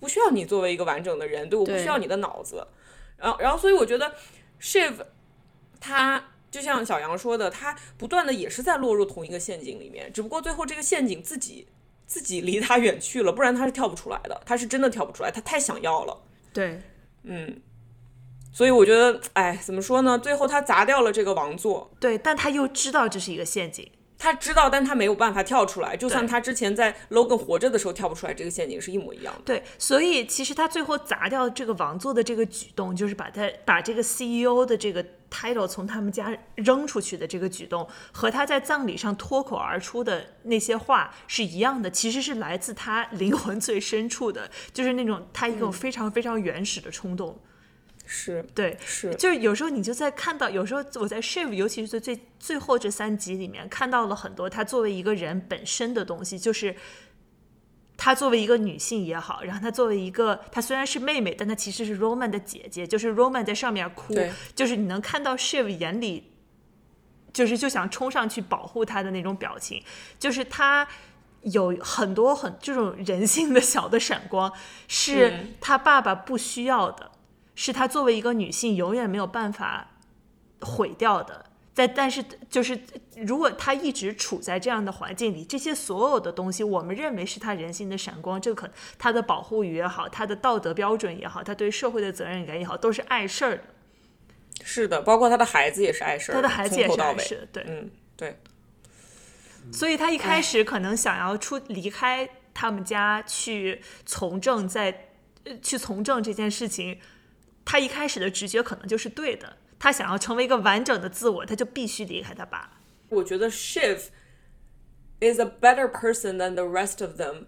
[0.00, 2.64] 不需要你作为一个完整的人，对，我不需要你的脑子。
[3.18, 4.14] 然后，然后，所以我觉得
[4.60, 4.94] Shiv
[5.80, 11.68] 他就像小杨说的，他不断的也是在落入同一个陷阱里面，只不过最后这个陷阱自己
[12.06, 16.22] 自己离他远去了，不然他是跳不出来的，他是真的跳不出来，他太想要了。
[16.52, 16.80] 对，
[17.24, 17.60] 嗯。
[18.50, 20.18] 所以我觉得，哎，怎么说呢？
[20.18, 23.88] 最后他砸掉了这个王座，对，但他又知道这是一个陷阱，
[24.18, 29.42] 他知道，但他没有办法跳出来，就像他之前在 Logan 活着的时候跳不出来这个陷阱是一模一样的。
[29.44, 47.38] 对，所以其实他最后砸掉这个王座的这个举动，就是把他把这个 CEO 的这个 title 从他们家扔出去的这个举动，和他在葬礼上脱口而出的那些话是一样的，其实是来自他灵魂最深处的，就是那种他一种非常非常原始的冲动。
[48.10, 56.74] 是对，是，就是有时候你就在看到，有时候我在 Shiv，尤其是最最最后这三集里面，看到了很多他作为一个人本身的东西，就是
[57.98, 64.14] 他作为一个女性也好，然后他作为一个，他虽然是妹妹，但她其实是 Roman 的姐姐，就是 Roman 在上面哭，
[64.54, 66.32] 就是你能看到 Shiv 眼里，
[67.34, 69.82] 就是就想冲上去保护她的那种表情，
[70.18, 70.88] 就是他
[71.42, 74.50] 有很多很这种人性的小的闪光，
[74.86, 77.10] 是他爸爸不需要的。
[77.60, 79.90] 是她作为一个女性永远没有办法
[80.60, 81.44] 毁掉的，
[81.74, 82.80] 在但是就是
[83.16, 93.64] 如果她一直处在这样的环境里，这些所有的东西，我们认为是她人性的闪光，这可她的保护欲也好，她的道德标准也好，她对社会的责任感也好，都是碍事儿的。
[94.62, 98.38] 是的，包括她的孩子也是碍事儿，她的孩子也是碍事，对，嗯，对。
[99.72, 105.08] 所以她一开始可能想要出离开他们家去从政，在
[105.60, 107.00] 去从政这件事情。
[107.67, 112.81] 他一开始的直觉可能就是对的，他想要成为一个完整的自我，他就必须离开他爸。
[113.09, 114.09] 我觉得 Shiv
[115.19, 117.45] is a better person than the rest of them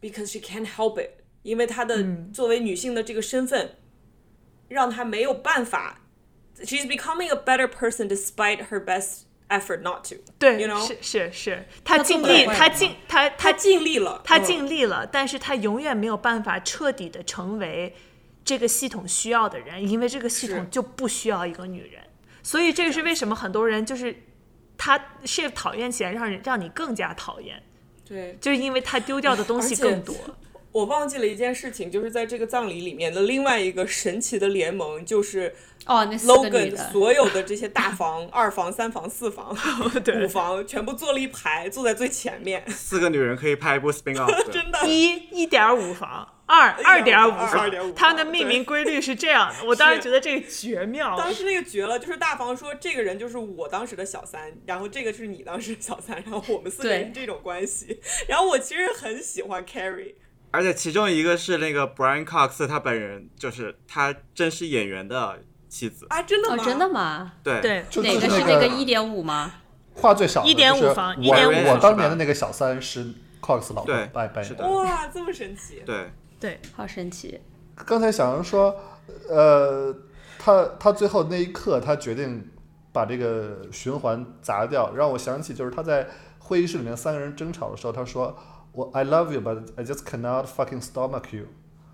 [0.00, 3.76] because she can't help it，因为她的作为女性的这个身份，
[4.68, 6.00] 让她没有办法。
[6.62, 10.16] She's becoming a better person despite her best effort not to。
[10.38, 17.96] 对，you know，是是是，她尽力，她尽她她尽力了，她尽力了，但是她永远没有办法彻底的成为。
[18.47, 22.01] 这个系统需要的人，因为这个系统就不需要一个女人，
[22.41, 24.23] 所以这个是为什么很多人就是
[24.77, 27.61] 他 shift 讨厌起来，让人让你更加讨厌。
[28.07, 30.15] 对，就是因为他丢掉的东西更多。
[30.71, 35.53] 我忘记了一件事情，就是在这个葬礼里面的另外一个神奇的联盟，就是
[35.85, 39.53] 哦，那 Logan 所有的这些大房、 二房、三房、四房、
[40.23, 42.63] 五房全部坐了一排，坐在最前面。
[42.69, 44.87] 四个女人可以拍一部 spin off， 真的。
[44.87, 46.25] 一一点五房。
[46.47, 49.65] 二二点五房，他们的命名规律是这样的。
[49.65, 51.17] 我当时觉得这个绝妙。
[51.17, 57.99] 当时那个绝了，就是大房说这个人就是我当时的小三，然后这个是你当时的小三，然后我们四个人这种关系。
[58.29, 60.15] 然后我其实很喜欢 Carrie，
[60.51, 66.63] 而且其中一个是那个 Brian Cox，他本人就是他真实演员的妻子啊，真的吗？
[66.63, 67.33] 真的吗？
[67.43, 69.51] 对对，哪个是那个一点五吗？
[69.95, 71.35] 话最少一点五房，我
[71.73, 73.05] 我当年的那个小三是
[73.41, 74.65] Cox 老对，拜拜的。
[74.65, 75.83] 哇，这么神奇！
[75.85, 76.09] 对。
[76.39, 77.39] 对，好神奇。
[77.85, 78.75] 刚才小杨说，
[79.29, 79.95] 呃，
[80.39, 82.49] 他他最后那一刻，他决定
[82.91, 86.07] 把这个循环砸掉，让我想起就是他在
[86.39, 88.35] 会议室里面三个人争吵的时候，他说
[88.71, 91.45] 我 I love you but I just cannot fucking stomach you。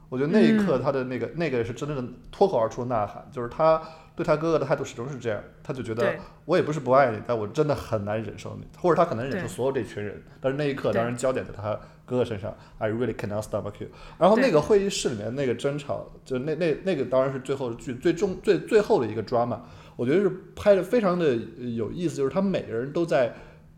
[0.09, 3.81] 我觉得那一刻他的那个那个是真正的脱口而出的呐喊，就是他
[4.15, 6.15] 对他哥哥的态度始终是这样，他就觉得
[6.45, 11.79] 我也不是不爱你，但我真的很难忍受你，或者他很难忍受所有这群人，但是那一刻当然焦点在他。
[12.05, 13.87] 哥哥身上，I really cannot stomach you。
[14.17, 19.59] 然后那个会议室里面那个争吵，就那那那个当然是最后剧最终最最后的一个 drama。
[19.95, 21.35] 我觉得是拍的非常的
[21.75, 23.35] 有意思，就是他们每个人都在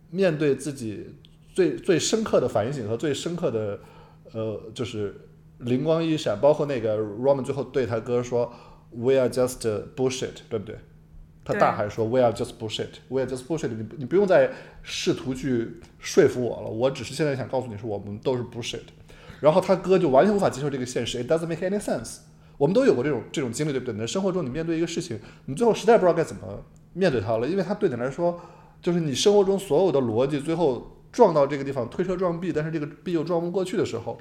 [0.09, 1.13] 面对自己
[1.53, 3.80] 最最深刻的反省和最深刻的
[4.32, 5.13] 呃，就是
[5.59, 6.39] 灵光一闪。
[6.39, 8.53] 包括那个 Roman 最后对他哥说
[8.91, 9.59] ，We are just
[9.95, 10.78] bullshit，对不对？
[11.46, 12.89] 他大喊说：“We are just bullshit.
[13.08, 13.70] We are just bullshit.
[13.70, 18.82] 你你不用再试图去说服我了，我只是现在想告诉你说，我们都是 bullshit。”
[19.39, 21.24] 然后他哥就完全无法接受这个现实。
[21.24, 22.18] It doesn't make any sense。
[22.58, 23.93] 我们都有过这种这种经历，对不对？
[23.93, 28.39] 你在生活中，你面对一个事情，你最后实在不知道该怎么面对它了，因为它对你来说
[28.82, 34.18] 就是你生活中所有的逻辑最后撞到这个地方，推车撞壁，但是这个壁又撞不过去的时候，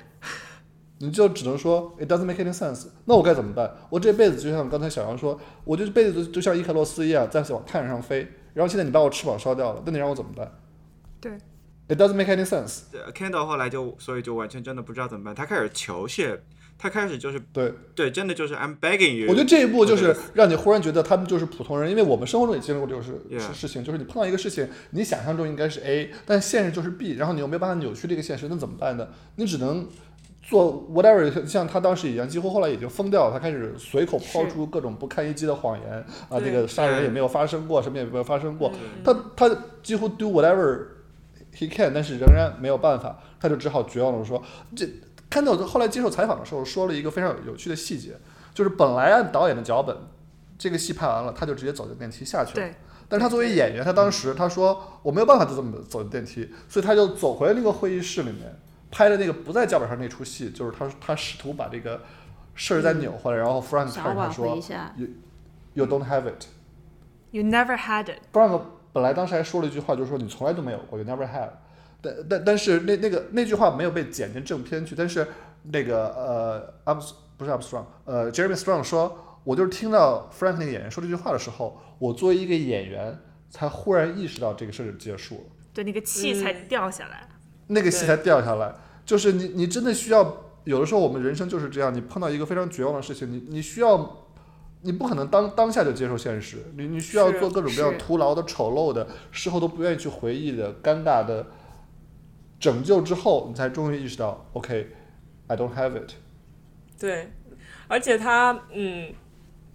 [0.99, 2.87] 你就只能说 it doesn't make any sense。
[3.05, 3.71] 那我该怎么办？
[3.91, 10.51] 我这辈子就像刚才小杨说，我这辈子就像伊卡洛斯一样在往太阳上飞，然后现在你把我翅膀烧掉了，那你让我怎么办？
[11.21, 11.33] 对
[11.89, 12.83] ，it doesn't make any sense。
[13.13, 16.39] Kendall 后来就所以就完全真的不知道怎么办，他开始求 Shiv，
[16.79, 19.29] 他开始就是对对，真的就是 I'm begging you。
[19.29, 29.09] 我觉得这一步就是让你忽然觉得他们就是普通人，因为我们生活中也经历过这种.事事情，就是你碰到一个事情，你想象中应该是 A，但现实就是 B，然后你又没有办法扭曲这个现实，那怎么办呢？
[29.37, 29.89] 你只能
[30.47, 35.93] 做 whatever，像他当时一样，几乎后来已经疯掉了，他开始随口抛出各种不堪一击的谎言
[36.29, 40.81] 啊，这个杀人也没有发生过，什么也没有发生过，嗯他他几乎 do whatever
[41.57, 44.43] he can，但是仍然没有办法，他就只好绝望的说，
[44.77, 44.87] 这
[45.31, 48.17] 看到后来接受采访的时候说了一个非常有趣的细节，
[48.53, 49.97] 就是本来按导演的脚本，
[50.59, 52.67] 这个戏拍完了，他就直接走进电梯下去了。
[52.67, 52.75] 对，
[53.09, 58.55] 但是他作为演员，他当时他说我没有办法就这么走进电梯，所以他就走回那个会议室里面，
[58.97, 62.01] 拍的那个不在脚本上那出戏，就是他他试图把这个
[62.55, 66.45] 事儿再扭回来，然后 Frank 想要挽看着他说，You，You don't have it。
[67.33, 68.21] You never had it。
[68.33, 68.61] Frank
[68.93, 71.51] 本来当时还说了一句话，就是说你从来都没有过，You never had。
[72.01, 75.27] 但但但是那那个那句话没有被剪进正片去，但是
[75.65, 77.05] 那个呃 Arm
[77.37, 83.19] 不是 Armstrong，呃 Jeremy Strong 说，我就是听到 Frank 那个演员说这句话的时候，我作为一个演员
[83.51, 85.43] 才忽然意识到这个事儿结束了，
[85.73, 87.29] 对，那个气才掉下来。
[87.67, 88.75] 那个戏才掉下来。
[89.07, 94.21] 就是你你真的需要，有的时候我们人生就是这样，你碰到一个非常绝望的事情，你你需要。
[94.87, 101.47] 你不可能当当下就接受现实，你你需要做各种各样徒劳的、丑陋的，事后都不愿意去回忆的、尴尬的
[102.61, 106.11] 拯救之后，你才终于意识到，OK，I、don't have it。
[107.01, 107.33] 对，
[107.89, 109.11] 而且他嗯，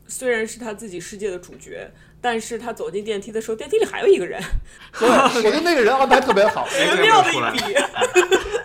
[0.05, 1.89] 虽然是他自己世界的主角，
[2.21, 4.39] 但是他走进电梯的时候，电梯里还有一个人，
[4.99, 6.67] 对，我觉得那个人安排特别好。
[6.69, 7.73] 哎这个很妙的一笔，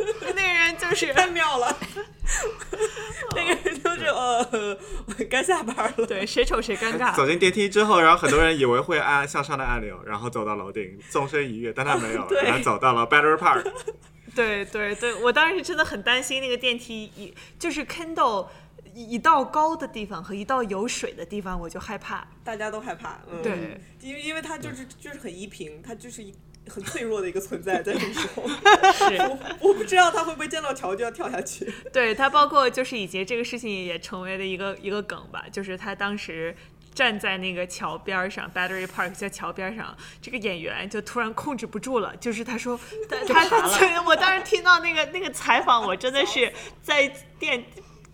[0.95, 1.76] 就是太妙了。
[3.36, 6.07] 那个人就是呃，我该下班了。
[6.07, 7.14] 对谁丑谁尴尬。
[7.14, 13.64] 走进电梯之后，然后很多人以为会按向上的按钮，然后走到楼顶，纵身一跃，但他没有，对然后走到了 Battery Park。
[14.34, 18.49] 对对对，我当时真的很担心那个电梯一就是 Kindle
[18.92, 22.26] 一一到高的地方和一到有水的地方，我就害怕。
[22.42, 26.34] 大家都害怕，嗯，对，因为因为他就是就是很依萍，他就是一
[26.68, 28.48] 很脆弱的一个存在，在那时候，
[28.92, 31.72] 是我我不知道他会不会见到桥就要跳下去。
[31.92, 36.56] 对他包括就是以及这个事情也成为了一个一个梗吧，就是他当时。
[36.94, 42.78] 站在那个桥边儿上，Battery Park 在桥边儿上，这个演员就突然控制不住了，就是他说，
[43.10, 47.64] 他他他，我当时听到那个那个采访，我真的是在电，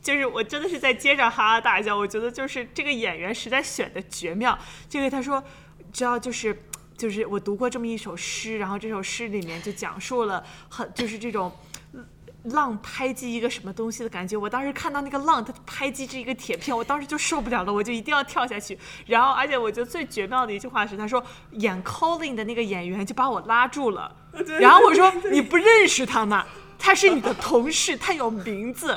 [0.02, 4.58] 就是我真的是在街上哈哈大笑，我觉得就是这个演员实在选的绝妙。
[4.88, 5.44] 这个他说，
[5.92, 6.58] 只要就是
[7.00, 11.50] 就是我读过这么一首诗，然后这首诗里面就讲述了很就是这种。
[12.44, 18.78] 浪拍击一个什么东西的感觉，我当时看到那个浪，它拍击着一个铁片，我当时就受不了了，我就一定要跳下去。
[19.04, 24.10] 然后，而且我觉得最绝妙的一句话是，他说演 Colin 的那个演员就把我拉住了，
[24.58, 26.46] 然后我说你不认识他吗？
[26.78, 28.96] 他是你的同事，他有名字，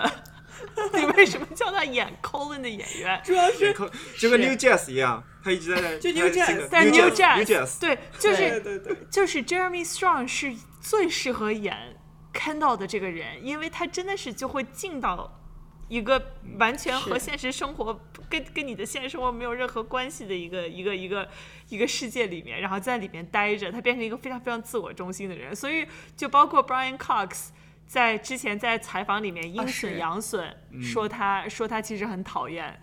[0.93, 3.21] 你为什么叫他演 Colin 的演员？
[3.25, 3.73] 主要是
[4.17, 11.97] 就跟 New Jazz 一样，他一直在那就 New Jazz 但 New Jazz，Jazz，对，就是就是 Jeremy Strong 是最适合演
[12.33, 15.41] Kendall 的这个人，因为他真的是就会进到
[15.87, 17.99] 一个完全和现实生活
[18.29, 21.29] 跟跟你的现实生活没有任何关系的一个一个一个
[21.69, 25.85] 一个世界里面，然后在里面待着，他变成一个非常非常自我中心的人，所以
[26.17, 27.49] 就包括 Brian Cox。
[27.85, 32.79] 在之前在采访里面阴损阳损，说他说他其实很讨厌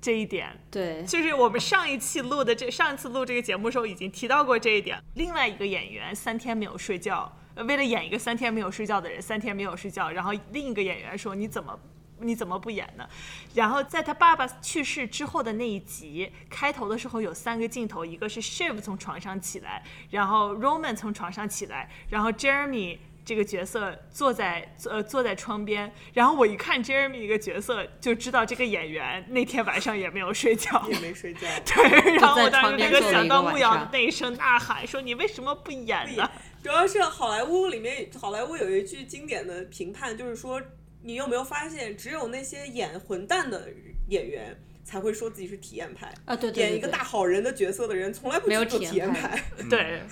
[0.00, 5.00] 这一点，对，就是我们上一期录的这上一次录这个节目的时候已经提到过这一点。
[5.14, 10.10] 另外一个演员三天没有睡觉，呃为了演一个三天没有睡觉的人，三天没有睡觉。
[10.10, 11.78] 然后另一个演员说：“你怎么
[12.20, 13.08] 你怎么不演呢？”
[13.54, 22.98] 然后在他爸爸去世之后的那一集开头的时候有三个镜头，一个是 Shiv 从床上起来，然后 Roman 从床上起来，然后 Jeremy。
[23.28, 30.82] 这个角色坐在呃坐在窗边，然后我一看 Jeremy 一个角色，就知道这个演员那天晚上也没有睡觉。
[30.90, 31.40] 也没睡觉。
[31.66, 36.30] 对，然后我当时那个想到牧羊的那一声呐喊，说你为什么不演呢？
[36.62, 40.62] 主要是好莱坞里面，好莱坞有一句经典的评判，就是说，
[41.02, 43.68] 你有没有发现，只有那些演混蛋的
[44.08, 49.68] 演员才会说自己是体验派，啊，对对对对演一个大好人的角色的人，从来不去做体验派体验派。
[49.68, 50.02] 对，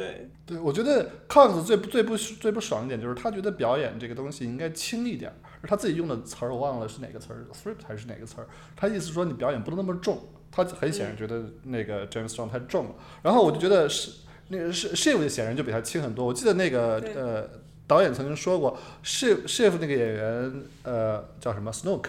[0.00, 5.36] 对，对，我觉得 Cox 最不最不最不爽一点就是他觉得表演这个东西应该轻一点儿，
[5.68, 10.18] 他自己用的词儿我忘了是哪个词儿，thrift 还是哪个词儿，他意思说你表演不能那么重，
[10.50, 14.10] 他很显然觉得那个 James Strong 太重了，然后我就觉得是
[14.48, 17.48] 那个是 Shiv 显然就比他轻很多，我记得那个呃
[17.86, 22.06] 导演曾经说过，Shiv Shiv 那个演员呃叫什么 Snook。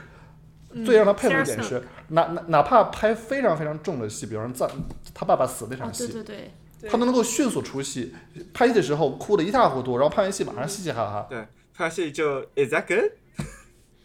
[0.86, 4.74] 最让他佩服的一点是，哪哪哪怕拍非常非常重的戏，比方说在
[5.14, 6.52] 他爸爸死那场戏，对对对，
[6.90, 8.14] 他都能够迅速出戏，
[8.54, 11.28] 拍戏的时候哭得一塌糊涂，然后拍完戏马上嘻嘻哈哈。
[11.30, 13.12] 对，拍戏就 Is that good？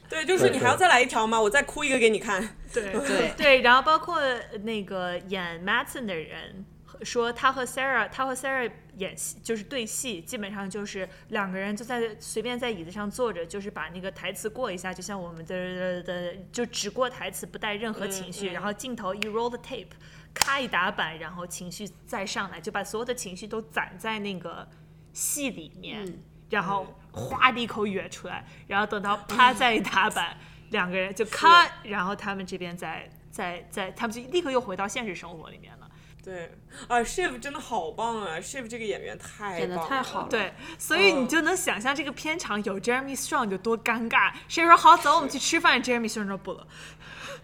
[0.08, 1.40] 对，就是你还要再来一条吗？
[1.40, 2.56] 我再哭一个给你看。
[2.72, 4.20] 对对对，然后包括
[4.62, 6.64] 那个演 Matson 的人。
[7.02, 19.90] 说他和 Sarah，他和 Sarah 演戏就是对戏，基本上就是两个人就在随便在椅子上坐着，就是把那个台词过一下，就像我们的的就只过台词，不带任何情绪，然后镜头一 roll the tape，
[20.36, 24.68] 咔一打板，然后情绪再上来，就把所有的情绪都攒在那个
[25.12, 26.18] 戏里面，
[26.50, 30.36] 然后哗的一口哕出来，然后等到啪再一打板，
[30.70, 35.90] 两个人就咔，然后他们这边再再再，他们就立刻又回到现实生活里面了。
[36.22, 36.50] 对，
[36.88, 40.28] 啊，Shiv 真的好棒啊！Shiv 这个演员太演的太好了。
[40.28, 44.32] 对，所以你就能想象这个片场有 Jeremy Strong 有多尴尬。
[44.48, 46.66] 谁说好走，我们去吃饭？Jeremy Strong 说不了。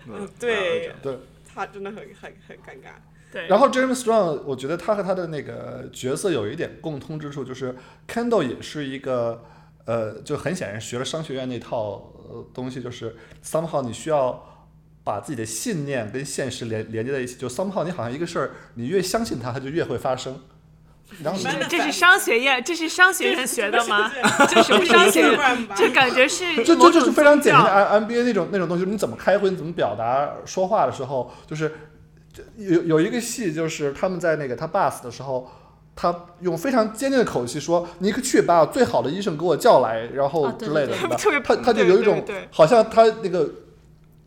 [0.06, 1.16] 嗯，对，对，
[1.54, 2.92] 他真的很很很尴尬。
[3.32, 3.46] 对。
[3.48, 7.74] 然后 James Strong，我觉得他和他的那个角色有一点共通之处，就是
[8.08, 9.44] Kendall 也是一个，
[9.84, 14.48] 呃，就很显然学了商学院那套呃东西，就是 somehow 你需要。
[15.04, 20.38] 把自己的信念跟现实连连接在一起，就 somehow 你好像一个事儿，你越相信它，它就越会发生。
[21.22, 21.38] 然后
[21.68, 24.10] 这是商学院，这是商学院学的吗？
[24.48, 31.72] 这是商学院，这感觉是 这这就是非常简单的 M MBA 那种那种东西，你怎么开会，你怎么表达说话的时候，就是
[32.56, 35.50] 有有一个戏，就是他们在那个他爸死的时候，
[35.94, 40.94] 他用非常坚定的口气说：“你可去把最好的医生给我叫来，然后之类的。”
[41.44, 43.48] 他他就有一种好像他那个。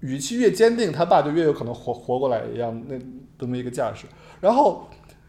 [0.01, 2.95] 语气越坚定，他爸就越有可能活活过来一样，那
[3.39, 4.05] 这么一个架势。
[4.39, 4.87] 然后，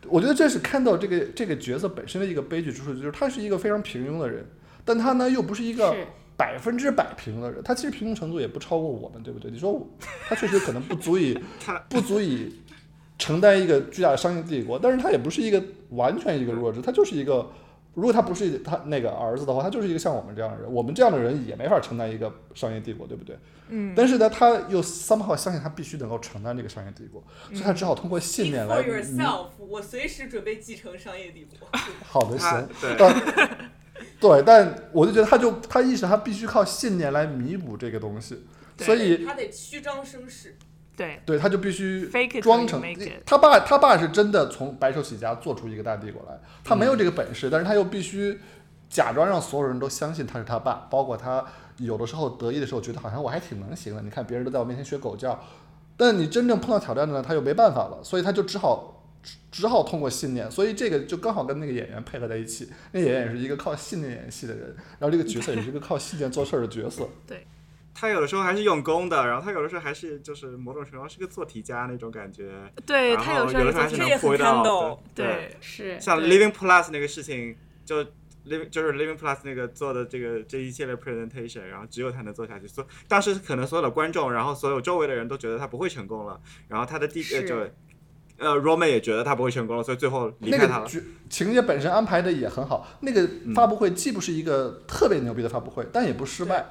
[0.08, 4.44] 我觉得这是看到这个这个角色本身的一个悲剧之处，就是他是一个非常平庸的人，
[4.84, 5.94] 但他呢又不是一个
[6.36, 9.50] 百分之百平庸的人，他其实平庸程度也不超过我们，对不对？
[9.50, 9.86] 你说
[10.28, 11.38] 他确实可能不足以
[11.88, 12.54] 不足以
[13.18, 17.50] 承担一个巨大的商业帝国，但是他也不是一个完全一个弱智，他就是一个。
[17.96, 20.70] 如果他不是他那个儿子的话，他就是一个像我们这样的人。
[20.70, 23.38] 我们这样的人也没法承担一个商业帝国，对不对？
[23.70, 23.94] 嗯。
[23.96, 28.82] 但是呢，他又 somehow 相信他必须能够承担这个商业帝国，所以他只好通过信念来。
[28.82, 31.66] For yourself，我随时准备继承商业帝国。
[32.04, 32.68] 好的，行。
[32.78, 32.96] 对。
[34.20, 38.44] 对，但我就觉得他就他意识他必须靠信念来弥补这个东西，
[38.78, 40.56] 所以他得虚张声势。
[40.96, 42.08] 对，对，他就必须
[42.40, 42.82] 装成
[43.26, 48.40] 他爸，他爸是真的从白手起家做出一个大帝国来，他没有这个本事，但是他又必须
[48.88, 51.44] 假装让所有人都相信他是他爸，包括他
[51.76, 55.38] 有的时候得意的时候觉得好像我还挺能行的，你看别人都在我面前学狗叫，
[55.98, 59.04] 但你真正碰到挑战的呢，他又没办法了，所以他就只好
[59.52, 67.46] 只好通过信念，所以这个就刚好跟那个演员配合在一起，那演员也是一个靠信念演戏的人，然后这个角色也是一个靠信念做事儿的角色，对。
[67.98, 72.52] 他有的时候还是用功的，然后他有的时候还是就是某种程度上是个做题家那种感觉。
[72.84, 75.02] 对他有时候还是能 pull 到。
[75.14, 75.98] 对，是。
[75.98, 78.04] 像 Living Plus 那个事情，就
[78.46, 82.68] Living 就是 Living Plus 那个做的这个这一系列 presentation，然后只有他能做下去。
[82.68, 86.38] 所当时可能所有的观众，然后所有周围的人都觉得他不会成功了。
[86.68, 87.56] 然后他的第呃就
[88.36, 90.88] 呃 Roman 也觉得他不会成功了，所以最后离开他了。
[91.30, 92.86] 情节本身安排的也很好。
[93.00, 96.66] 那个发布会既不是一个特别牛逼的发布会，但也不失败。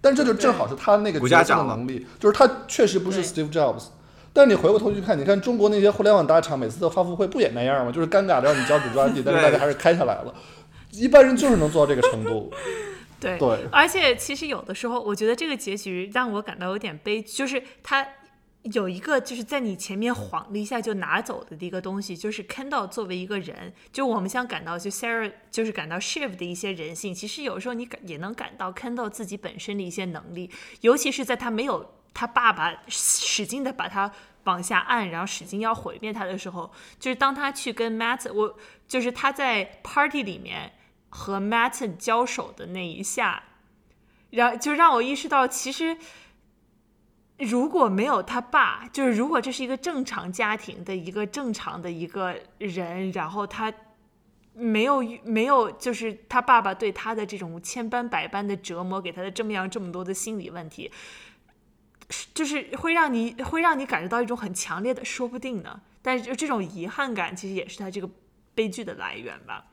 [0.00, 3.86] 但这就正好是他那个决策的能力，就是他确实不是 Steve Jobs，
[4.32, 7.92] 但是你回过头去看，你看中国那些互联网大厂每次的发布会不也那样吗？
[7.92, 10.34] 就是尴尬的让你脚趾抓地， 但是大家还是开下来了。
[10.92, 12.52] 一般人就是能做到这个程度。
[13.20, 18.06] 对对，而且其实有的时候，我觉得这个结局让我感到有点悲，就是他。
[18.64, 30.50] 有一个就是在你前面晃了一下就拿走的一个东西，就是 Kendall 作为一个人，就我们想感到就 Sarah 就是感到 Shiv 的一些人性，其实有时候你感也能感到 Kendall 自己本身的一些能力，
[30.82, 34.12] 尤其是在他没有他爸爸使劲的把他
[34.44, 40.74] 往下按，然后使劲要毁灭他的时候，就是当他去跟 Matt 我就是他在 Party 里面
[41.08, 43.42] 和 Matt 交手的那一下，
[44.28, 45.96] 然后就让我意识到其实。
[47.40, 53.72] 如果没有他爸，就是如果这是一个正常家庭的一个正常的一个人，然后他
[54.52, 60.90] 没有没有，就是他爸爸对他的这种千般百般的折磨，给他的这么样这么多的心理问题，
[62.34, 65.80] 就是会让你会让你感觉到一种很强烈的说不定呢。
[66.02, 68.10] 但是就这种遗憾感，其实也是他这个
[68.54, 69.66] 悲剧的来源吧。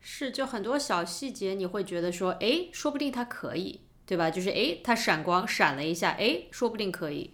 [0.00, 3.80] 是，就很多小细节你会觉得说，哎，说不定他可以。
[4.06, 4.30] 对吧？
[4.30, 7.32] 就是诶，他闪光闪了一下，诶，说不定可以。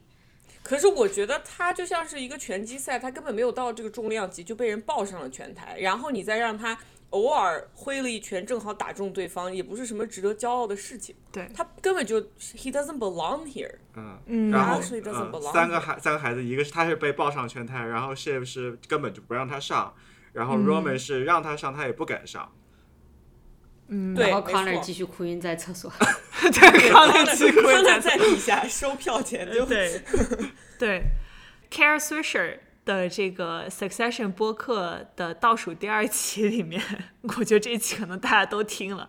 [0.63, 6.79] 可是我觉得他就像是一个拳击赛，他根本没有到这个重量级就被人抱上了拳台，然后你再让他
[7.11, 11.17] 偶尔挥了一拳，正好打中对方，也不是什么值得骄傲的事情。
[11.33, 13.75] 对他根本就 he doesn't belong here。
[13.97, 19.93] 嗯嗯然后 belong 三个孩三个孩子，一个是他是被抱上拳台，然后 Shiv 是根本就不让他上，
[20.35, 22.53] 然后 Roman 是让他上他也不敢上。
[22.55, 22.60] 嗯，
[24.15, 25.93] 对，然后没 Connor 继续哭晕在厕所。
[26.41, 30.01] 对，刚才机会他在底下收票钱就对。
[30.79, 31.03] 对。
[31.71, 36.83] C a r e Swisher 的这个 Succession 播客的倒数第二期里面，
[37.23, 39.09] 我觉得这一期可能大家都听了，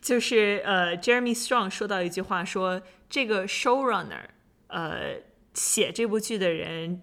[0.00, 2.80] 就是呃，Jeremy Strong 说到一句话说，
[3.10, 4.24] 这个 showrunner
[4.68, 5.16] 呃
[5.52, 7.02] 写这部剧的人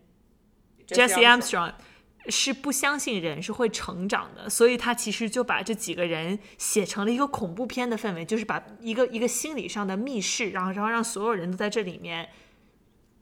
[0.88, 1.74] Jesse Armstrong
[2.28, 12.30] 是不相信人是会成长的，所以他其实就把这几个人写成了一个恐怖片的氛围，就是把一个一个心理上的密室，然后然后让所有人都在这里面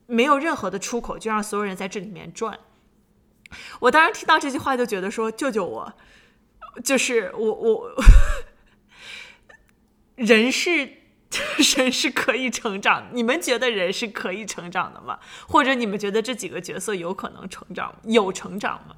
[0.06, 2.58] 没有任何的出口，就让所有人在这里面转。
[3.82, 5.94] 我当时听到这句话就觉得说救救我，
[6.84, 7.92] 就是我我
[10.16, 10.90] 人是
[11.78, 15.20] 人是可以成长，你们觉得人是可以成长的吗？
[15.48, 18.96] 或者你们觉得这几个角色有可能成长，有成长吗？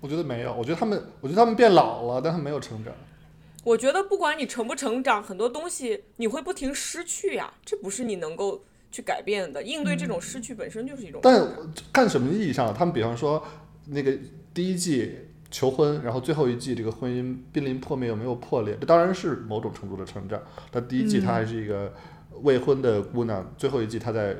[0.00, 2.92] 我觉得没有，我觉得他们，我觉得他们变老了，但他们没有成长。
[3.64, 8.62] 我觉得不管你成不成长，很多东西你会不停失去呀，这不是你能够
[8.92, 9.62] 去改变的。
[9.62, 11.20] 应对这种失去本身就是一种。
[11.22, 11.48] 但
[11.90, 13.42] 看什么意义上，他们比方说
[13.86, 14.12] 那个
[14.52, 15.16] 第一季
[15.54, 20.42] 求婚，然后最后一季这个婚姻濒临破灭又没有破裂，这当然是某种程度的成长。
[20.72, 21.94] 但第一季她还是一个
[22.42, 24.34] 未婚的姑娘，最后一季她在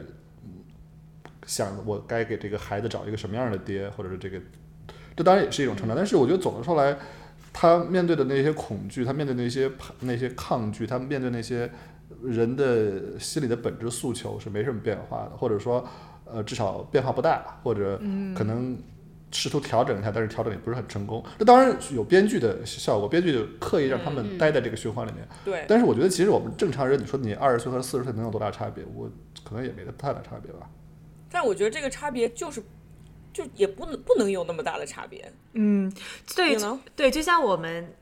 [1.47, 4.41] 想我该给这个孩子找一个什么样的爹，或者是这个，
[5.15, 5.97] 这当然也是一种成长。
[5.97, 6.99] 但是我觉得总的说来，
[7.53, 9.71] 她面对的那些恐惧，她面对那些
[10.01, 11.71] 那些抗拒，她面对那些
[12.25, 15.87] 人的心理的本质诉求是没什么变化的，或者说，
[16.25, 17.99] 呃，至少变化不大，或者
[18.35, 18.77] 可能
[19.35, 21.23] 试图调整一下，但是调整也不是很成功。
[21.39, 25.27] 这当然有编剧的效果，编剧就刻意让他们待在这个循环里面。
[25.45, 28.85] 对，但是我觉得，其实我们正常人，你说你二十岁和四十岁能有多大差别？
[28.95, 29.11] 我
[29.45, 30.71] 可能也没太大差别吧。
[31.31, 32.63] 但我觉得这个差别就是，
[33.33, 35.33] 就也不能不能有那么大的差别。
[35.55, 35.93] 嗯，
[36.37, 36.57] 对？
[36.95, 37.93] 对，就像我们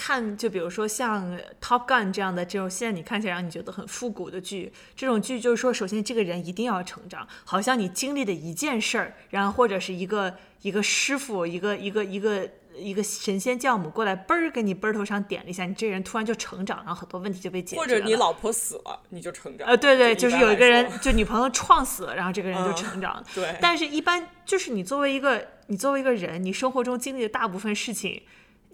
[0.00, 12.48] 看，就比如说像《Top Gun》这样的这种现在你看起来让你觉得很复古的剧，这种剧就是说，首先这个人一定要成长，好像你经历的一件事儿，然后或者是一个一个师傅，一个一个一个。
[12.72, 17.82] 一个神仙教母过来，嘣儿给你背头上点了一下，你这人突然就成长，然后很多问题就被解决了。
[17.82, 19.68] 或者你老婆死了，你就成长。
[19.68, 28.22] 呃，对对，就是有一个人，就女朋友撞死了，然后这个人就嗯成长对，但是，一般就是你作为一个你作为一个人，你生活中经历的大部分事情，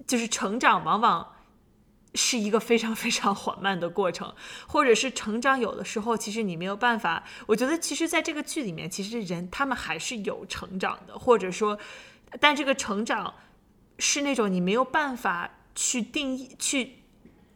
[0.04, 1.34] 就是成长，往往
[2.14, 4.34] 是一个非常非常缓慢的过程，
[4.66, 7.22] 或者是成长有的时候其实你没有办法。
[7.46, 11.78] 我觉得，其实在这个剧里面，其实人他们还是有成长的，或者说，
[12.40, 13.34] 但这个成长
[13.98, 17.02] 是那种你没有办法去定义去。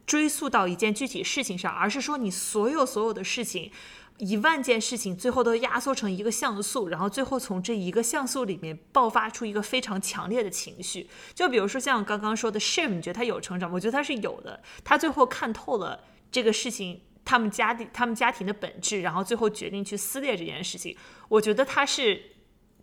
[0.07, 3.71] 追溯到一件具体事情上，而是说你所有所有的事情，
[4.21, 11.09] 一万件事情，最后都压缩成一个像素，然后最后从这一个像素里面爆发出一个非常强烈的情绪。
[11.33, 13.71] 就比如说像我刚刚说的，Shame，你觉得他有成长？
[13.71, 14.61] 我觉得他是有的。
[14.83, 20.95] 他最后看透了这个事情，他们家庭他们家庭的本质，然后最后决定去撕裂这件事情。
[21.27, 22.21] 我觉得他是。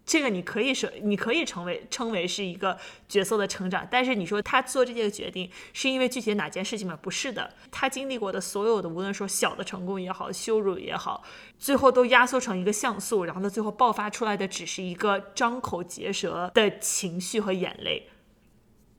[0.08, 6.98] 这个你可以说，你可以成为称为是一个角色的成长，但是你说他做这件决定是因为具体哪件事情吗？
[7.02, 11.22] 不是的，他经历过的所有的，无论说小的成功也好，羞辱也好，
[11.58, 18.08] 最后都压缩成一个像素，然后呢，最后爆发出来的只是一个张口结舌的情绪和眼泪。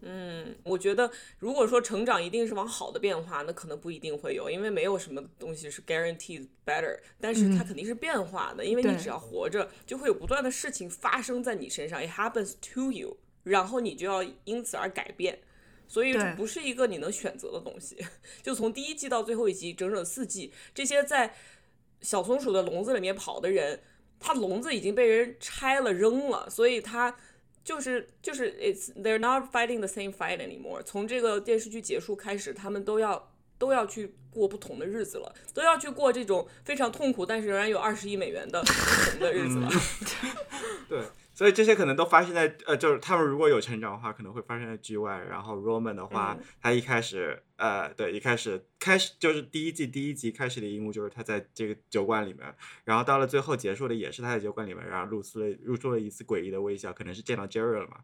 [0.01, 15.39] 嗯，我觉得如果说成长一定是往好的变化，那可能不一定会有，因为没有什么东西是 guaranteed better，但是它肯定是变化的，因为你只要活着，就会有不断的事情发生在你身上，it happens to you，然后你就要因此而改变。
[15.87, 17.97] 所以这不是一个你能选择的东西。
[18.43, 21.33] 就从第一季到最后一集，整整四季，这些在
[22.01, 23.81] 小松鼠的笼子里面跑的人，
[24.19, 27.17] 他笼子已经被人拆了扔了，所以他
[27.69, 30.81] 就是就是 it's they're not fighting the same fight anymore。
[30.81, 38.73] 从这个电视剧结束开始，他们都要都要去过不同的日子了，都要去过这种非常痛苦，但是仍然有二十亿美元的不
[39.11, 39.69] 同的日子了。
[40.89, 41.03] 对，
[41.39, 45.23] 所以这些可能都发生在呃，就是他们如果有成长的话，可能会发生在剧外。
[45.29, 52.53] 然后 Roman 的话，嗯他一开始呃，对，一开始开始就是第一季第一集开始的一幕就是他在这个酒馆里面，
[52.83, 57.99] 然后到了最后结束的也是他在酒馆里面，然后露出了露出了一次诡异的微笑，可能是见到 Jerry 了嘛。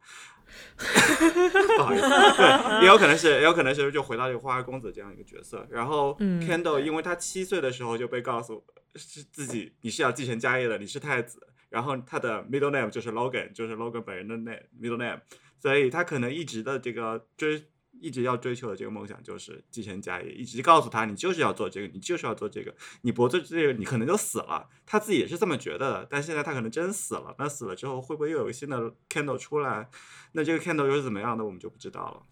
[1.77, 5.67] 不好意思，对，也有可能是，也有可能是就回到这个花花公子这样一个角色。
[5.69, 8.63] 然后 Kendall 因为他七岁的时候就被告诉
[8.95, 11.49] 是自己你是要继承家业的，你是太子。
[11.69, 15.19] 然后他的 middle name 就是 Logan，就是 Logan 本人的 name middle name，
[15.59, 17.65] 所以他可能一直的这个追。
[18.01, 24.67] 一直要追求的这个梦想就是继承家业，一直告诉他你就是要做这个，你就是要做这个，你不做这个你可能就死了。
[24.85, 27.33] 他自己也是这么觉得的，但现在他可能真死了。
[27.39, 29.89] 那死了之后会不会又有新的 Candle 出来？
[30.33, 32.23] 那这个 Candle 又是怎么样的，我们就不知道了。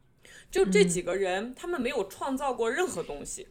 [0.51, 3.47] 就这几个人，他们没有创造过任何东西。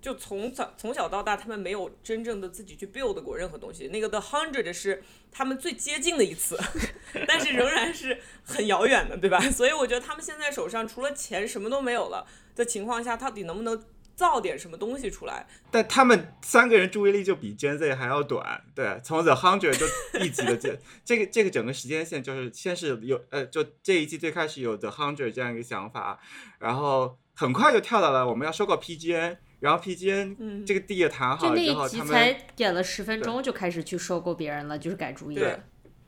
[0.00, 3.88] 就从早从小到大，他们没有真正的自己去 build 过任何东西。
[3.88, 5.02] 那个 The Hundred 是
[5.32, 6.56] 他们最接近的一次，
[7.26, 9.40] 但是仍然是很遥远的，对吧？
[9.50, 13.82] 所以我觉得他们现在手上除了钱什么都没有了的情况下，到底能不能
[14.14, 15.46] 造点什么东西出来？
[15.72, 19.86] 但他们三个人注意力就比 Gen Z 还要短，对，从 The Hundred 就
[20.20, 26.20] 一集的这 这个这个整个时间线就是先是有呃，就这一季最开始有 The Hundred 这样一个想法，
[26.60, 29.38] 然后很快就跳到了我们要收购 PGN。
[29.60, 35.34] 然后 PGN 这个地也谈好了之后，他们才演了十分钟就开始去收购别人了，就是改主意。
[35.34, 35.60] 对，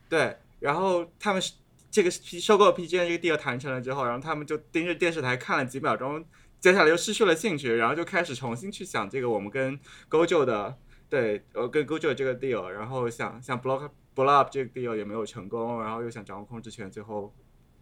[0.09, 0.37] 对。
[0.61, 1.43] 然后他们
[1.91, 6.25] 这个收购 PGN 这个地谈成了之后，然后他们就盯着电视台看了几秒钟，
[6.61, 9.79] 接下来又失去了兴趣，然后就开始重新去想这个我们跟
[10.11, 10.77] GoJo 的
[11.09, 17.33] 对呃跟 GoJo 这个 deal，然后想想 Block Blow Up 这个 deal 也没有成功，然后又想掌握控制权，最后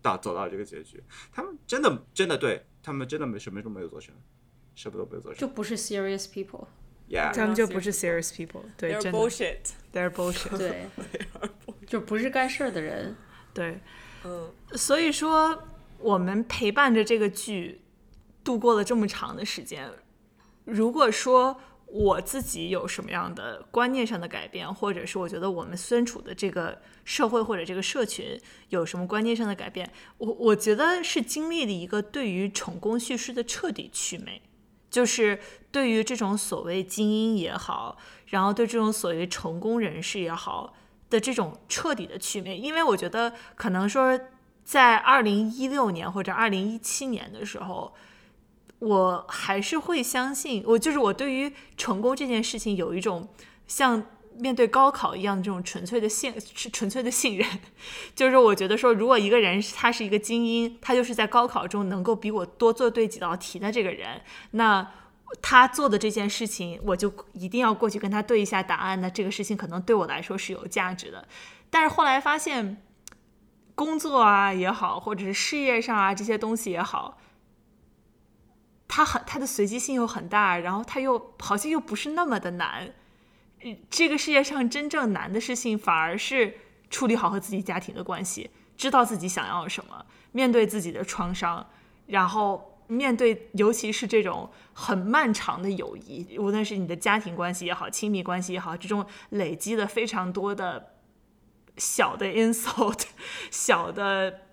[0.02, 1.02] 到走到这个结局。
[1.32, 4.14] 他们真的真的对他们真的没什么都没有做成。
[4.76, 6.68] 什么都不做，就不是 serious people。
[7.08, 8.62] Yeah，他们就不是 serious people。
[8.76, 9.18] 对，真的。
[9.92, 10.58] They're bullshit。
[10.58, 10.86] 对，
[11.86, 13.16] 就不是干事儿的人。
[13.54, 13.80] 对，
[14.24, 14.52] 嗯。
[14.72, 17.80] 所以说，我们陪伴着这个剧
[18.44, 19.90] 度过了这么长的时间。
[20.64, 28.38] 如果说我自己有什么样的观念上的改变，或者是我觉得我们身处的这个社会或者这个社群
[28.70, 29.88] 有什么观念上的改变，
[30.18, 34.42] 我我觉得是经历了一个对于成功叙事的彻底祛魅。
[34.90, 35.38] 就是
[35.70, 37.96] 对于这种所谓精英也好，
[38.26, 40.74] 然后对这种所谓成功人士也好
[41.10, 44.18] 的这种彻底的祛魅，因为我觉得可能说
[44.64, 47.94] 在二零一六年或者二零一七年的时候，
[48.78, 53.28] 我还是会相信，我就是我对于成功这件事情有一种
[53.66, 54.04] 像。
[54.38, 56.32] 面对高考一样的这种纯粹的信，
[56.72, 57.46] 纯粹的信任，
[58.14, 64.22] 就是我觉得说，如果一个人他是一个精英，他就是在高考中能够比我多做对几道题的这个人，
[64.52, 64.90] 那
[65.42, 69.00] 他做的这件事情，我就一定要过去跟他对一下答案。
[69.00, 71.26] 那这个事情可能对我来说是有价值的。
[71.68, 72.80] 但是后来发现，
[73.74, 77.18] 工作啊也好，或者是事业上啊这些东西也好，
[78.86, 82.94] 它很它的随机性又很大，然后它又好像又不是那么的难。
[83.88, 86.54] 这个世界上真正难的事情，反而是
[86.90, 91.66] 处理好和自己家庭的关系，知道自己想要什么，面对自己的创伤，
[92.06, 100.94] 然后面对，尤其是这种很漫长的友谊，无论是你的家庭关系也好，亲密关系也好，这种累积的非常多的
[101.76, 103.02] 小的 insult，
[103.50, 104.45] 小的。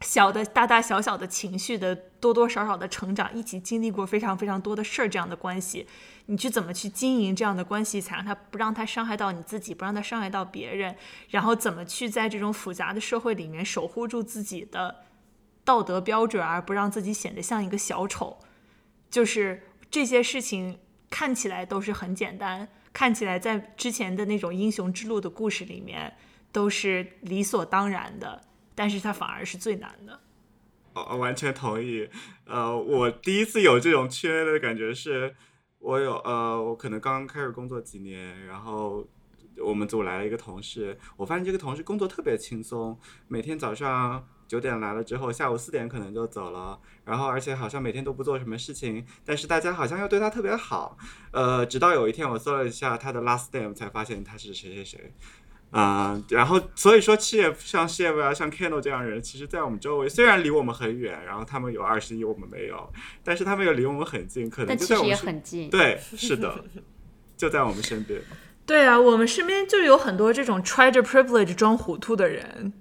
[0.00, 5.86] 小的、大大小小的情绪的多多少少的成长，一起经历过非常非常多的事儿，这样的关系，
[6.26, 10.94] 你去怎么去经营这样的关系，才让他不让他伤害到你自己，不让他伤害到别人，
[11.30, 15.04] 然后怎么去在这种复杂的社会里面守护住自己的
[15.64, 18.38] 道德标准，而不让自己显得像一个小丑，
[19.10, 20.78] 就是这些事情
[21.10, 26.14] 看起来都是很简单，看起来在之前的那种英雄之路的故事里面
[26.52, 28.42] 都是理所当然的。
[28.78, 30.20] 但是它反而是最难的，
[30.92, 32.08] 哦，完全同意。
[32.46, 35.34] 呃，我第一次有这种缺的感觉是，
[35.80, 39.04] 我有呃，我可能刚刚开始工作几年，然后
[39.56, 42.96] 我们组来了一个同事，我发现这个同事工作特别轻松，
[43.26, 50.96] 每天早上九点来了之后，下午四点可能就走了，然后而且好像每天都不做什么事情，但是大家好像又对他特别好。
[51.32, 55.12] 呃，直到有一天我搜了一下他的 last name，才发现他是谁谁谁。
[55.70, 62.90] 啊，然后所以说，企业像 e v 啊，像 Candle 这样人，其实，在我们周围，虽然离我们很远，然后他们有二十一，我们没有，
[63.22, 65.68] 但是他们又离我们很近，可能就在我们很近。
[65.68, 66.64] 对，是的，
[67.36, 68.18] 就在我们身边。
[68.64, 72.72] 对啊，我们身边就有很多这种 try 着 privilege 装糊涂的人，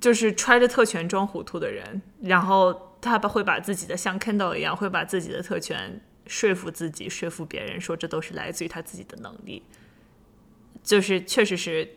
[0.00, 9.62] 就是 try 着特权装糊涂的人，然后他把会把自己的像 Candle 一样，会把自己的特权说服自己，说服别人，说这都是来自于他自己的能力，
[10.82, 11.88] 就是确实是。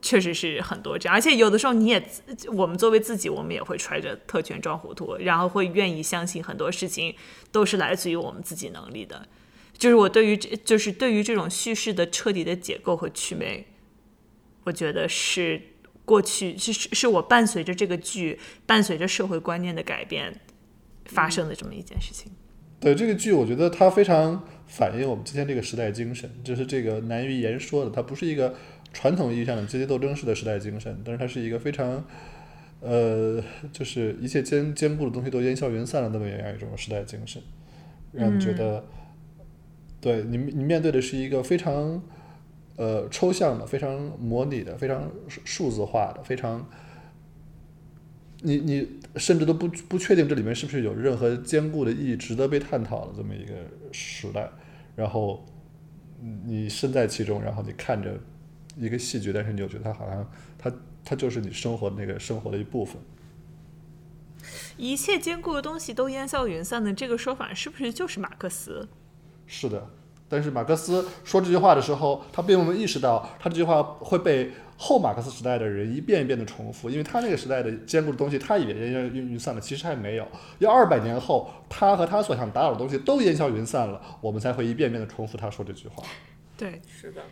[0.00, 2.02] 确实是很多这样，而且有的时候你也，
[2.52, 7.14] 我们作为自己，我们也会揣着特权装糊涂，然后会愿意相信很多事情
[7.50, 9.26] 都是来自于我们自己能力的。
[9.76, 13.66] 就是我对于这就是对于这种叙事的彻底的解构和祛魅，
[14.64, 15.60] 我觉得是
[16.04, 20.40] 过去是是我伴随着这个剧，伴随着社会观念的改变
[21.06, 22.32] 发生的这么一件事情。
[22.80, 27.90] 对这个剧，我觉得它非常反映我们今天这个时代精神，就是这个难于言说的。
[27.90, 28.54] 它不是一个
[28.92, 32.04] 传统意义上的阶级斗争式的时代精神，但是它是一个非常，
[32.80, 33.42] 呃，
[33.72, 37.42] 就是一切坚坚固的东西都烟消云散了那么样一种时代精神，
[38.12, 38.84] 让你觉得，
[40.00, 42.02] 对你你面对的是一个非常。
[42.80, 46.64] 呃，抽象的、非常模拟的、非常数字化的、非常，
[48.42, 53.52] 你你甚至都不不确定这里面是不是有任何坚固的意义，值得被探讨的这么一个
[53.90, 54.48] 时代。
[54.94, 55.44] 然后
[56.44, 58.16] 你身在其中，然后你看着
[58.78, 60.72] 一个戏剧，但是你又觉得它好像它
[61.04, 62.96] 它就是你生活那个生活的一部分。
[64.76, 68.88] 一切坚固的东西都烟消云散的这个说法，是不是就是马克思？
[69.46, 69.88] 是的。
[70.30, 80.28] 但是马克思说这句话的时候，他并没有意识到，他这句话会被后马克思时代的人一遍一遍的重复，因为他那个时代的坚固的东西，他以为烟消云散了，其实还没有。
[80.58, 86.04] 要二百年后，他和他所想打扰的东西都烟消云散了，我们才会一遍遍的重复他说这句话。
[86.58, 87.22] 对，是的。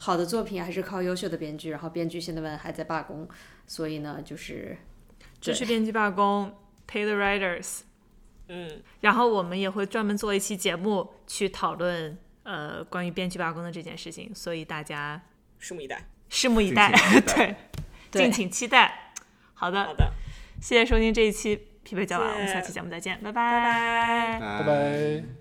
[0.00, 3.28] 好的作品还是靠优秀的编剧，然后编剧现在们还在罢工，
[3.66, 4.76] 所以呢，就是
[5.40, 6.52] 支持编剧罢工
[6.88, 7.82] ，Pay the writers。
[8.48, 12.18] 嗯，然后我们也会专门做一期节目去讨论。
[12.42, 15.20] 呃，关于编剧罢工的这件事情，所以大家
[15.60, 16.90] 拭目以待，拭目以待，
[17.22, 17.54] 对，
[18.10, 19.12] 敬请期待。
[19.54, 20.10] 好的，好的，
[20.60, 25.39] 谢谢收听这一期匹配教晚，我们下期节目再见，拜拜，拜拜。